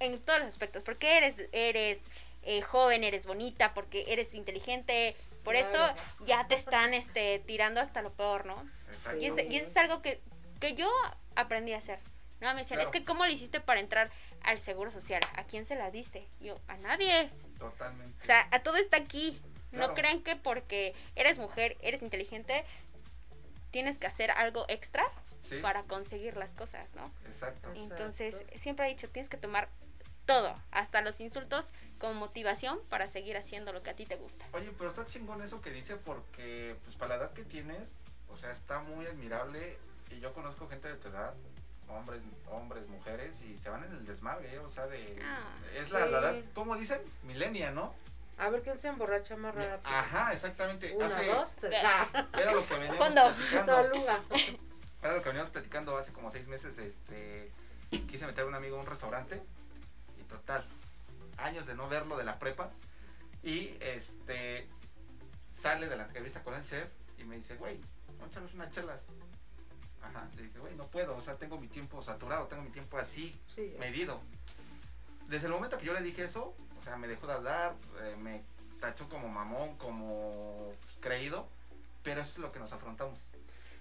[0.00, 1.98] en todos los aspectos, porque eres, eres
[2.42, 5.66] eh, joven, eres bonita, porque eres inteligente, por Claro.
[5.86, 8.68] esto ya te están este, tirando hasta lo peor, ¿no?
[8.92, 9.18] Exacto.
[9.20, 10.20] Y, es, y eso es algo que,
[10.60, 10.88] que yo
[11.34, 11.98] aprendí a hacer.
[12.40, 12.90] No, me decían, Claro.
[12.90, 14.10] es que ¿cómo le hiciste para entrar
[14.42, 15.20] al seguro social?
[15.34, 16.28] ¿A quién se la diste?
[16.40, 17.28] Yo, a nadie.
[17.58, 18.22] Totalmente.
[18.22, 19.40] O sea, a todo está aquí.
[19.70, 19.88] Claro.
[19.88, 22.64] No crean que porque eres mujer, eres inteligente,
[23.70, 25.04] tienes que hacer algo extra
[25.40, 27.10] sí, para conseguir las cosas, ¿no?
[27.26, 27.68] exacto.
[27.68, 27.72] Exacto.
[27.74, 29.68] Entonces, siempre he dicho, tienes que tomar
[30.26, 31.66] todo, hasta los insultos,
[31.98, 34.44] como motivación para seguir haciendo lo que a ti te gusta.
[34.52, 37.94] Oye, pero está chingón eso que dice porque, pues, para la edad que tienes,
[38.28, 39.78] o sea, está muy admirable.
[40.10, 41.34] Y yo conozco gente de tu edad,
[41.88, 44.58] hombres, hombres, mujeres, y se van en el desmadre, ¿eh?
[44.58, 45.18] o sea, de...
[45.22, 46.44] Ah, es la, la edad.
[46.54, 47.00] ¿cómo dicen?
[47.22, 47.94] Milenia, ¿no?
[48.38, 49.80] A ver quién se emborracha más rápido.
[49.84, 50.94] Ajá, exactamente.
[50.96, 51.82] Una, Hace- dos, tres.
[52.38, 53.22] Era lo que veníamos ¿Cuándo?
[53.34, 53.72] platicando.
[53.82, 54.20] saluda.
[55.02, 57.44] Era lo que veníamos platicando hace como seis meses, este...
[57.90, 59.42] Quise meter a un amigo a un restaurante,
[60.20, 60.64] y total,
[61.38, 62.70] años de no verlo de la prepa,
[63.42, 64.68] y este...
[65.50, 67.80] Sale de la entrevista con el chef, y me dice, güey,
[68.20, 69.00] vamos a unas chelas.
[70.02, 72.98] Ajá, le dije, güey, no puedo, o sea, tengo mi tiempo saturado, tengo mi tiempo
[72.98, 74.20] así, Sí, medido.
[75.26, 77.74] Desde el momento que yo le dije eso, o sea, me dejó de hablar,
[78.04, 78.42] eh, me
[78.80, 81.46] tachó como mamón, como pues, creído,
[82.02, 83.18] pero eso es lo que nos afrontamos.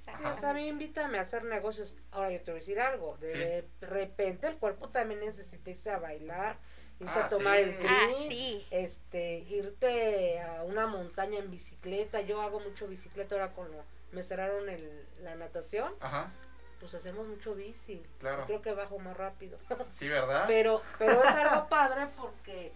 [0.07, 0.33] Ajá.
[0.33, 1.93] O sea, a mí invítame a hacer negocios.
[2.11, 3.17] Ahora yo te voy a decir algo.
[3.17, 6.57] De repente el cuerpo también necesita irse a bailar,
[7.01, 7.61] irse Ah, a tomar sí.
[7.63, 8.67] el drink, Ah, sí.
[8.71, 12.21] este, irte a una montaña en bicicleta.
[12.21, 13.83] Yo hago mucho bicicleta ahora con lo,
[14.13, 16.31] me cerraron el, la natación, Ajá,
[16.79, 18.01] pues hacemos mucho bici.
[18.19, 18.45] Claro.
[18.45, 19.59] Creo que bajo más rápido.
[19.91, 20.45] sí, ¿verdad?
[20.47, 22.71] pero, pero es algo padre porque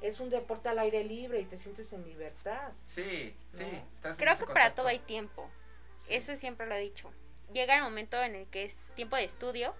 [0.00, 2.72] es un deporte al aire libre y te sientes en libertad.
[2.86, 3.64] Sí, sí.
[3.96, 5.50] Estás Creo que para todo hay tiempo.
[6.06, 6.14] Sí.
[6.14, 7.10] Eso siempre lo he dicho.
[7.52, 9.74] Llega el momento en el que es tiempo de estudio,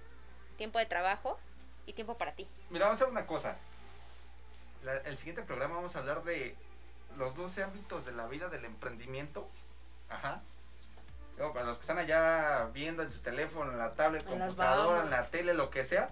[0.57, 1.39] tiempo de trabajo
[1.87, 2.49] y tiempo para ti.
[2.71, 3.57] Mira, vamos a hacer una cosa.
[4.85, 6.55] La- el siguiente programa vamos a hablar de
[7.17, 9.49] los 12 ámbitos de la vida del emprendimiento.
[10.09, 10.43] Ajá.
[11.37, 15.11] Para los que están allá viendo en su teléfono, en la tablet, En computadora, en
[15.11, 16.11] la tele, lo que sea.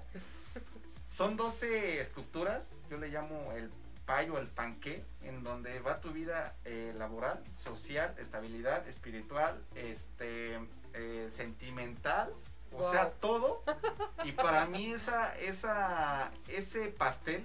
[1.08, 3.70] Son 12 estructuras, yo le llamo el
[4.06, 10.58] payo, el panqué, en donde va tu vida eh, laboral, social, estabilidad, espiritual, este,
[10.94, 12.32] eh, sentimental,
[12.72, 12.90] o Wow.
[12.90, 13.62] sea, todo.
[14.24, 17.44] Y para mí esa, esa, ese pastel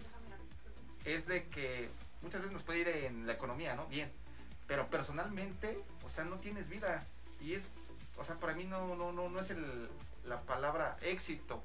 [1.05, 1.89] es de que
[2.22, 3.86] muchas veces nos puede ir en la economía, ¿no?
[3.88, 4.12] Bien.
[4.68, 7.05] Pero personalmente, o sea, no tienes vida.
[7.41, 7.70] Y es,
[8.18, 9.89] o sea, para mí no, no, no, no es el,
[10.26, 11.64] la palabra éxito.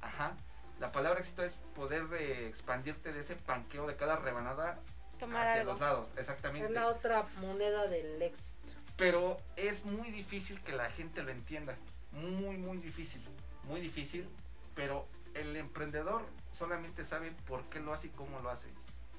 [0.00, 0.32] Ajá.
[0.80, 4.78] La palabra éxito es poder eh, expandirte de ese panqueo de cada rebanada
[5.18, 5.72] Tomar hacia algo.
[5.72, 6.08] los lados.
[6.16, 6.66] Exactamente.
[6.66, 8.50] Es la otra moneda del éxito.
[8.96, 11.76] Pero es muy difícil que la gente lo entienda.
[12.12, 13.22] Muy, muy difícil.
[13.64, 14.28] Muy difícil.
[14.74, 16.22] Pero el emprendedor
[16.52, 18.68] solamente sabe por qué lo hace y cómo lo hace.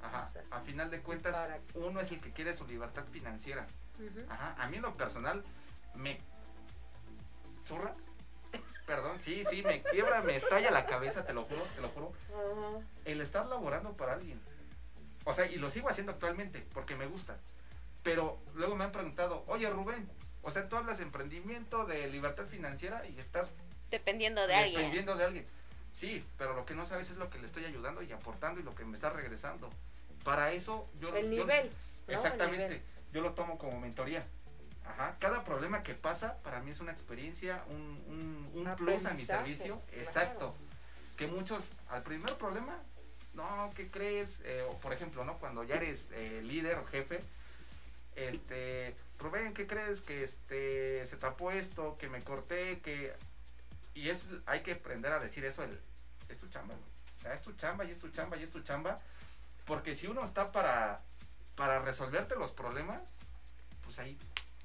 [0.01, 0.31] Ajá.
[0.51, 1.35] A final de cuentas,
[1.73, 3.67] uno es el que quiere su libertad financiera.
[4.29, 4.55] Ajá.
[4.57, 5.43] A mí en lo personal
[5.95, 6.19] me
[7.65, 7.95] zurra.
[8.85, 12.13] Perdón, sí, sí, me quiebra, me estalla la cabeza, te lo juro, te lo juro.
[13.05, 14.39] El estar laborando para alguien.
[15.23, 17.37] O sea, y lo sigo haciendo actualmente porque me gusta.
[18.03, 20.07] Pero luego me han preguntado, oye Rubén,
[20.43, 23.53] o sea, tú hablas de emprendimiento, de libertad financiera y estás
[23.89, 24.75] Dependiendo de alguien.
[24.75, 25.45] dependiendo de alguien.
[25.93, 28.63] Sí, pero lo que no sabes es lo que le estoy ayudando y aportando y
[28.63, 29.69] lo que me está regresando.
[30.23, 31.15] Para eso yo...
[31.15, 31.67] El yo- nivel.
[31.67, 31.73] ¿no?
[32.09, 32.67] El Exactamente.
[32.67, 32.81] nivel.
[33.13, 34.23] Yo lo tomo como mentoría.
[34.87, 35.15] Ajá.
[35.19, 39.25] Cada problema que pasa para mí es una experiencia, un, un, un plus a mi
[39.25, 39.81] servicio.
[39.81, 40.01] claro.
[40.01, 40.55] Exacto.
[41.17, 42.77] Que muchos, al primer problema,
[43.33, 44.41] no, ¿qué crees?
[44.43, 45.37] Eh, o por ejemplo, ¿no?
[45.37, 47.21] Cuando ya eres eh, líder o jefe,
[48.15, 50.01] este, Rubén, ¿qué crees?
[50.01, 53.13] Que este, se tapó esto, que me corté, que...
[53.93, 55.79] Y es, hay que aprender a decir eso, el,
[56.29, 56.89] es tu chamba, güey.
[57.17, 58.99] O sea, es tu chamba y es tu chamba y es tu chamba.
[59.65, 60.99] Porque si uno está para,
[61.55, 63.01] para resolverte los problemas,
[63.83, 64.17] pues ahí...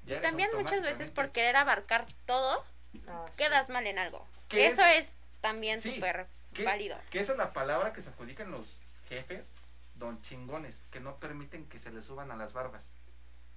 [0.05, 2.63] Y también muchas veces por querer abarcar todo,
[3.07, 3.37] Ah, sí.
[3.37, 4.25] quedas mal en algo.
[4.49, 5.07] ¿Qué Eso es?
[5.07, 6.97] es, también súper ¿Qué- válido.
[7.09, 8.77] Que esa es la palabra que se adjudican los
[9.07, 9.45] jefes,
[9.95, 12.83] don chingones, que no permiten que se les suban a las barbas.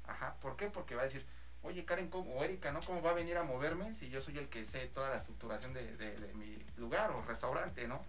[0.07, 0.67] Ajá, ¿por qué?
[0.69, 1.25] Porque va a decir,
[1.63, 2.81] oye Karen ¿cómo- o Erika, ¿no?
[2.81, 5.73] ¿Cómo va a venir a moverme si yo soy el que sé toda la estructuración
[5.73, 8.05] de, de- de mi lugar o restaurante, ¿no?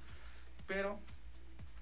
[0.67, 0.99] Pero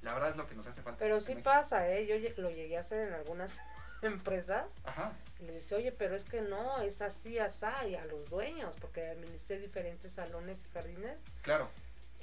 [0.03, 0.99] la verdad es lo que nos hace falta.
[0.99, 1.43] Pero sí México.
[1.49, 2.05] pasa, ¿eh?
[2.05, 3.57] Yo lo llegué a hacer en algunas
[4.03, 4.65] empresas.
[4.83, 8.29] Ajá, Y les dice, oye, pero es que no, es así, asá, y a los
[8.29, 11.17] dueños, porque administré diferentes salones y jardines.
[11.41, 11.69] claro,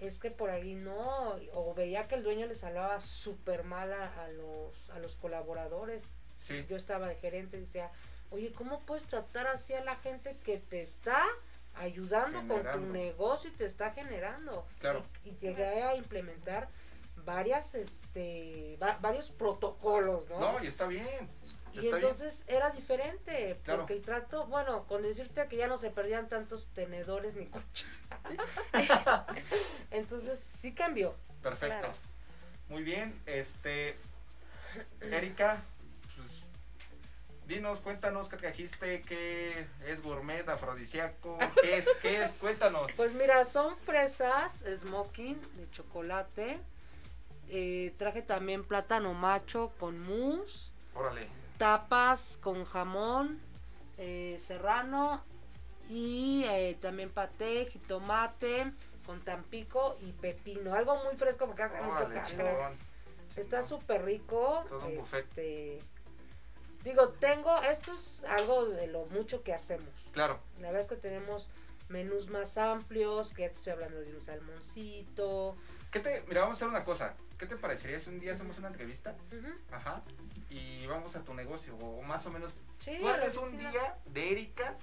[0.01, 4.24] Es que por ahí no, o veía que el dueño les hablaba súper mal a,
[4.24, 6.05] a los, a los colaboradores.
[6.39, 7.91] sí, Yo estaba de gerente y decía,
[8.31, 11.26] oye, ¿cómo puedes tratar así a la gente que te está
[11.74, 14.66] ayudando con tu negocio y te está generando.
[14.81, 15.03] Claro.
[15.24, 16.68] Y, y llegué a implementar
[17.24, 17.74] varias,
[18.14, 20.40] este, va- varios protocolos, ¿no?
[20.40, 21.06] No, y está bien.
[21.72, 21.94] y Está bien.
[21.96, 23.80] entonces era diferente, Claro.
[23.82, 27.88] porque el trato, bueno, con decirte que ya no se perdían tantos tenedores ni cuchillas.
[29.90, 31.14] entonces sí cambió.
[31.42, 31.78] Perfecto.
[31.78, 31.92] Claro.
[32.68, 33.18] Muy bien.
[33.26, 33.96] Este.
[35.00, 35.62] Erika,
[36.16, 36.42] pues.
[37.46, 42.92] Dinos, cuéntanos qué trajiste, qué es gourmet, afrodisíaco, qué es, qué es, cuéntanos.
[42.92, 46.61] Pues mira, son fresas, smoking de chocolate.
[47.53, 51.26] Eh, traje también plátano macho con mousse, Órale.
[51.59, 53.40] tapas con jamón
[53.98, 55.20] eh, serrano
[55.88, 58.72] y eh, también paté, jitomate
[59.05, 60.74] con tampico y pepino.
[60.74, 62.72] Algo muy fresco porque hace mucho calor.
[63.34, 64.64] Está súper rico.
[64.68, 65.80] Todo un este,
[66.84, 69.90] digo, tengo, esto es algo de lo mucho que hacemos.
[70.12, 71.48] Claro, La verdad es que tenemos
[71.88, 75.57] menús más amplios, que ya te estoy hablando de un salmoncito.
[75.91, 77.14] ¿Qué te, mira, vamos a hacer una cosa.
[77.38, 79.16] ¿Qué te parecería si un día hacemos una entrevista?
[79.72, 80.03] Ajá.
[80.51, 82.53] Y vamos a tu negocio, o más o menos.
[82.78, 84.76] Sí, ¿Cuál es un día de Erika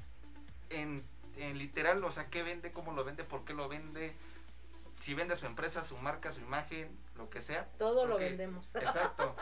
[0.70, 1.03] en,
[1.38, 2.03] en literal?
[2.03, 2.72] O sea, ¿qué vende?
[2.72, 3.24] ¿Cómo lo vende?
[3.24, 4.16] ¿Por qué lo vende?
[4.99, 7.68] Si vende su empresa, su marca, su imagen, lo que sea.
[7.78, 8.72] Todo lo vendemos.
[8.74, 9.36] Exacto.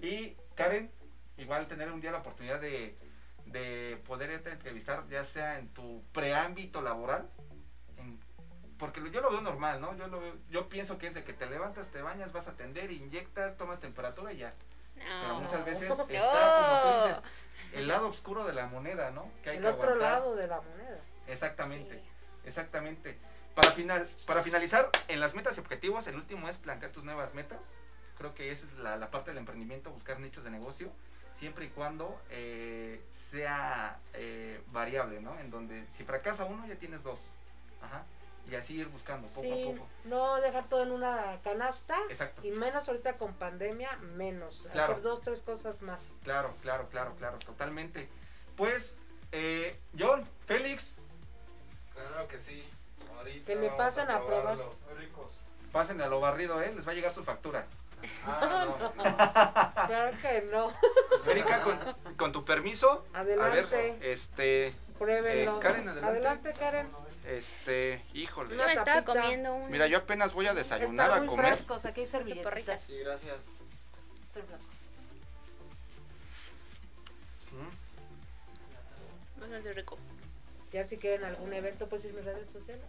[0.00, 0.90] Y Karen,
[1.36, 2.96] igual tener un día la oportunidad de,
[3.44, 7.28] de poderte entrevistar, ya sea en tu preámbito laboral,
[8.82, 9.96] porque lo- yo lo veo normal, ¿no?
[9.96, 12.50] Yo, lo veo- yo pienso que es de que te levantas, te bañas, vas a
[12.50, 14.52] atender, inyectas, tomas temperatura y ya.
[14.96, 15.40] Pero No.
[15.40, 16.08] muchas veces está, como
[16.82, 17.22] tú dices,
[17.74, 19.30] el lado oscuro de la moneda, ¿no?
[19.44, 20.10] Que hay El que otro aguantar.
[20.18, 20.98] lado de la moneda.
[21.28, 22.02] Exactamente, Sí.
[22.44, 23.20] exactamente.
[23.54, 27.34] Para, final, para finalizar, en las metas y objetivos, el último es plantear tus nuevas
[27.34, 27.60] metas.
[28.18, 30.90] Creo que esa es la, la parte del emprendimiento, buscar nichos de negocio,
[31.38, 35.38] siempre y cuando eh, sea eh, variable, ¿no?
[35.38, 37.20] En donde si fracasa uno, ya tienes dos.
[37.80, 38.04] Ajá.
[38.50, 39.86] Y así ir buscando poco Sí, a poco.
[40.04, 41.96] no dejar todo en una canasta.
[42.10, 42.46] Exacto.
[42.46, 44.66] Y menos ahorita con pandemia, menos.
[44.72, 44.92] Claro.
[44.92, 46.00] Hacer dos, tres cosas más.
[46.24, 48.08] Claro, claro, claro, claro, totalmente.
[48.56, 48.94] Pues,
[49.32, 50.94] eh, John, Félix,
[51.94, 52.64] Claro que sí.
[53.16, 54.40] Ahorita Que le pasen a probar.
[54.56, 54.74] probarlo.
[54.86, 55.30] Muy ricos.
[55.72, 56.72] pasen a lo barrido, ¿eh?
[56.74, 57.66] Les va a llegar su factura.
[58.26, 58.66] Ah,
[58.96, 59.86] no, no.
[59.86, 60.72] Claro que no.
[61.30, 61.78] Erika, con,
[62.16, 63.04] con tu permiso.
[63.14, 63.58] Adelante.
[63.58, 63.64] A
[63.94, 65.56] ver, este, Pruébenlo.
[65.58, 66.52] Eh, Karen, adelante.
[66.58, 66.90] Karen.
[67.26, 68.56] Este, híjole.
[68.56, 69.70] No me estaba comiendo un.
[69.70, 71.54] Mira, yo apenas voy a desayunar a comer.
[71.54, 71.84] frescos.
[71.84, 72.80] Aquí hay servilletitas.
[72.82, 73.36] Sí, gracias.
[77.52, 79.98] Mm, Bastante rico.
[80.72, 82.84] Ya si quieren algún evento, pues ir mis redes sociales.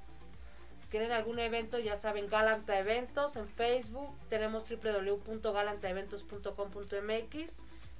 [0.81, 4.15] Si quieren algún evento, ya saben, Galanta Eventos en Facebook.
[4.29, 7.51] Tenemos www.galantaeventos.com.mx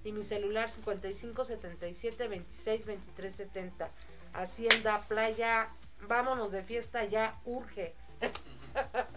[0.06, 3.90] y mi celular 55 77 26 23 70.
[4.34, 5.70] Hacienda, playa,
[6.08, 7.94] vámonos de fiesta, ya urge.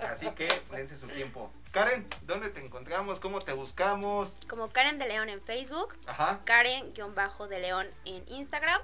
[0.09, 1.51] Así que dense su tiempo.
[1.73, 3.21] Karen, ¿dónde te encontramos?
[3.21, 4.37] ¿Cómo te buscamos?
[4.49, 6.41] Como Karen de León en Facebook, Ajá.
[6.45, 8.81] Karen-de León en Instagram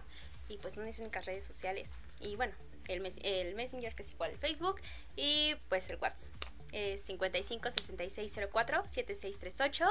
[0.49, 1.89] y pues son mis únicas redes sociales.
[2.21, 2.55] Y bueno,
[2.89, 4.81] el, mes- el Messenger que es igual el Facebook
[5.17, 6.31] y pues el WhatsApp.
[6.75, 9.87] Eh, 55 66 04 7638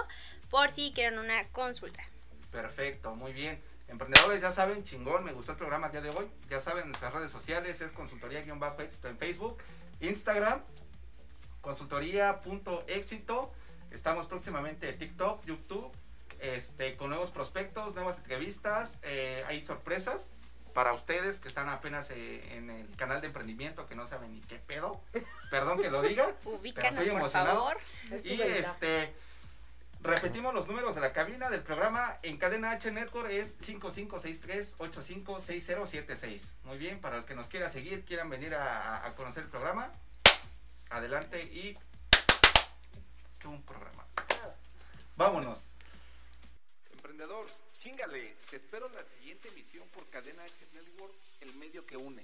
[0.50, 2.04] por si quieren una consulta.
[2.52, 3.62] Perfecto, muy bien.
[3.92, 6.26] Emprendedores, ya saben, chingón, me gustó el programa el día de hoy.
[6.50, 9.58] Ya saben, nuestras redes sociales es consultoría-éxito en Facebook,
[10.00, 10.62] Instagram,
[11.60, 13.52] consultoría.éxito.
[13.92, 15.92] Estamos próximamente en TikTok, YouTube,
[16.40, 18.98] este, con nuevos prospectos, nuevas entrevistas.
[19.04, 20.30] eh, hay sorpresas
[20.74, 24.40] para ustedes que están apenas eh, en el canal de emprendimiento, que no saben ni
[24.42, 25.02] qué pedo.
[25.50, 26.34] Perdón que lo diga.
[26.46, 27.60] Ubícanos estoy por emocionado.
[27.66, 27.78] favor.
[28.10, 28.58] Es tu Y verdad.
[28.58, 29.14] este
[30.02, 36.42] repetimos los números de la cabina del programa en cadena H Network es 5563-856076.
[36.64, 39.92] Muy bien, para el que nos quiera seguir, quieran venir a, conocer el programa,
[40.90, 41.78] adelante y
[43.46, 44.06] un programa.
[45.16, 45.60] Vámonos.
[46.94, 47.46] Emprendedor,
[47.80, 48.36] chingale.
[48.50, 52.24] Te espero en la siguiente emisión por Cadena H Network, el medio que une.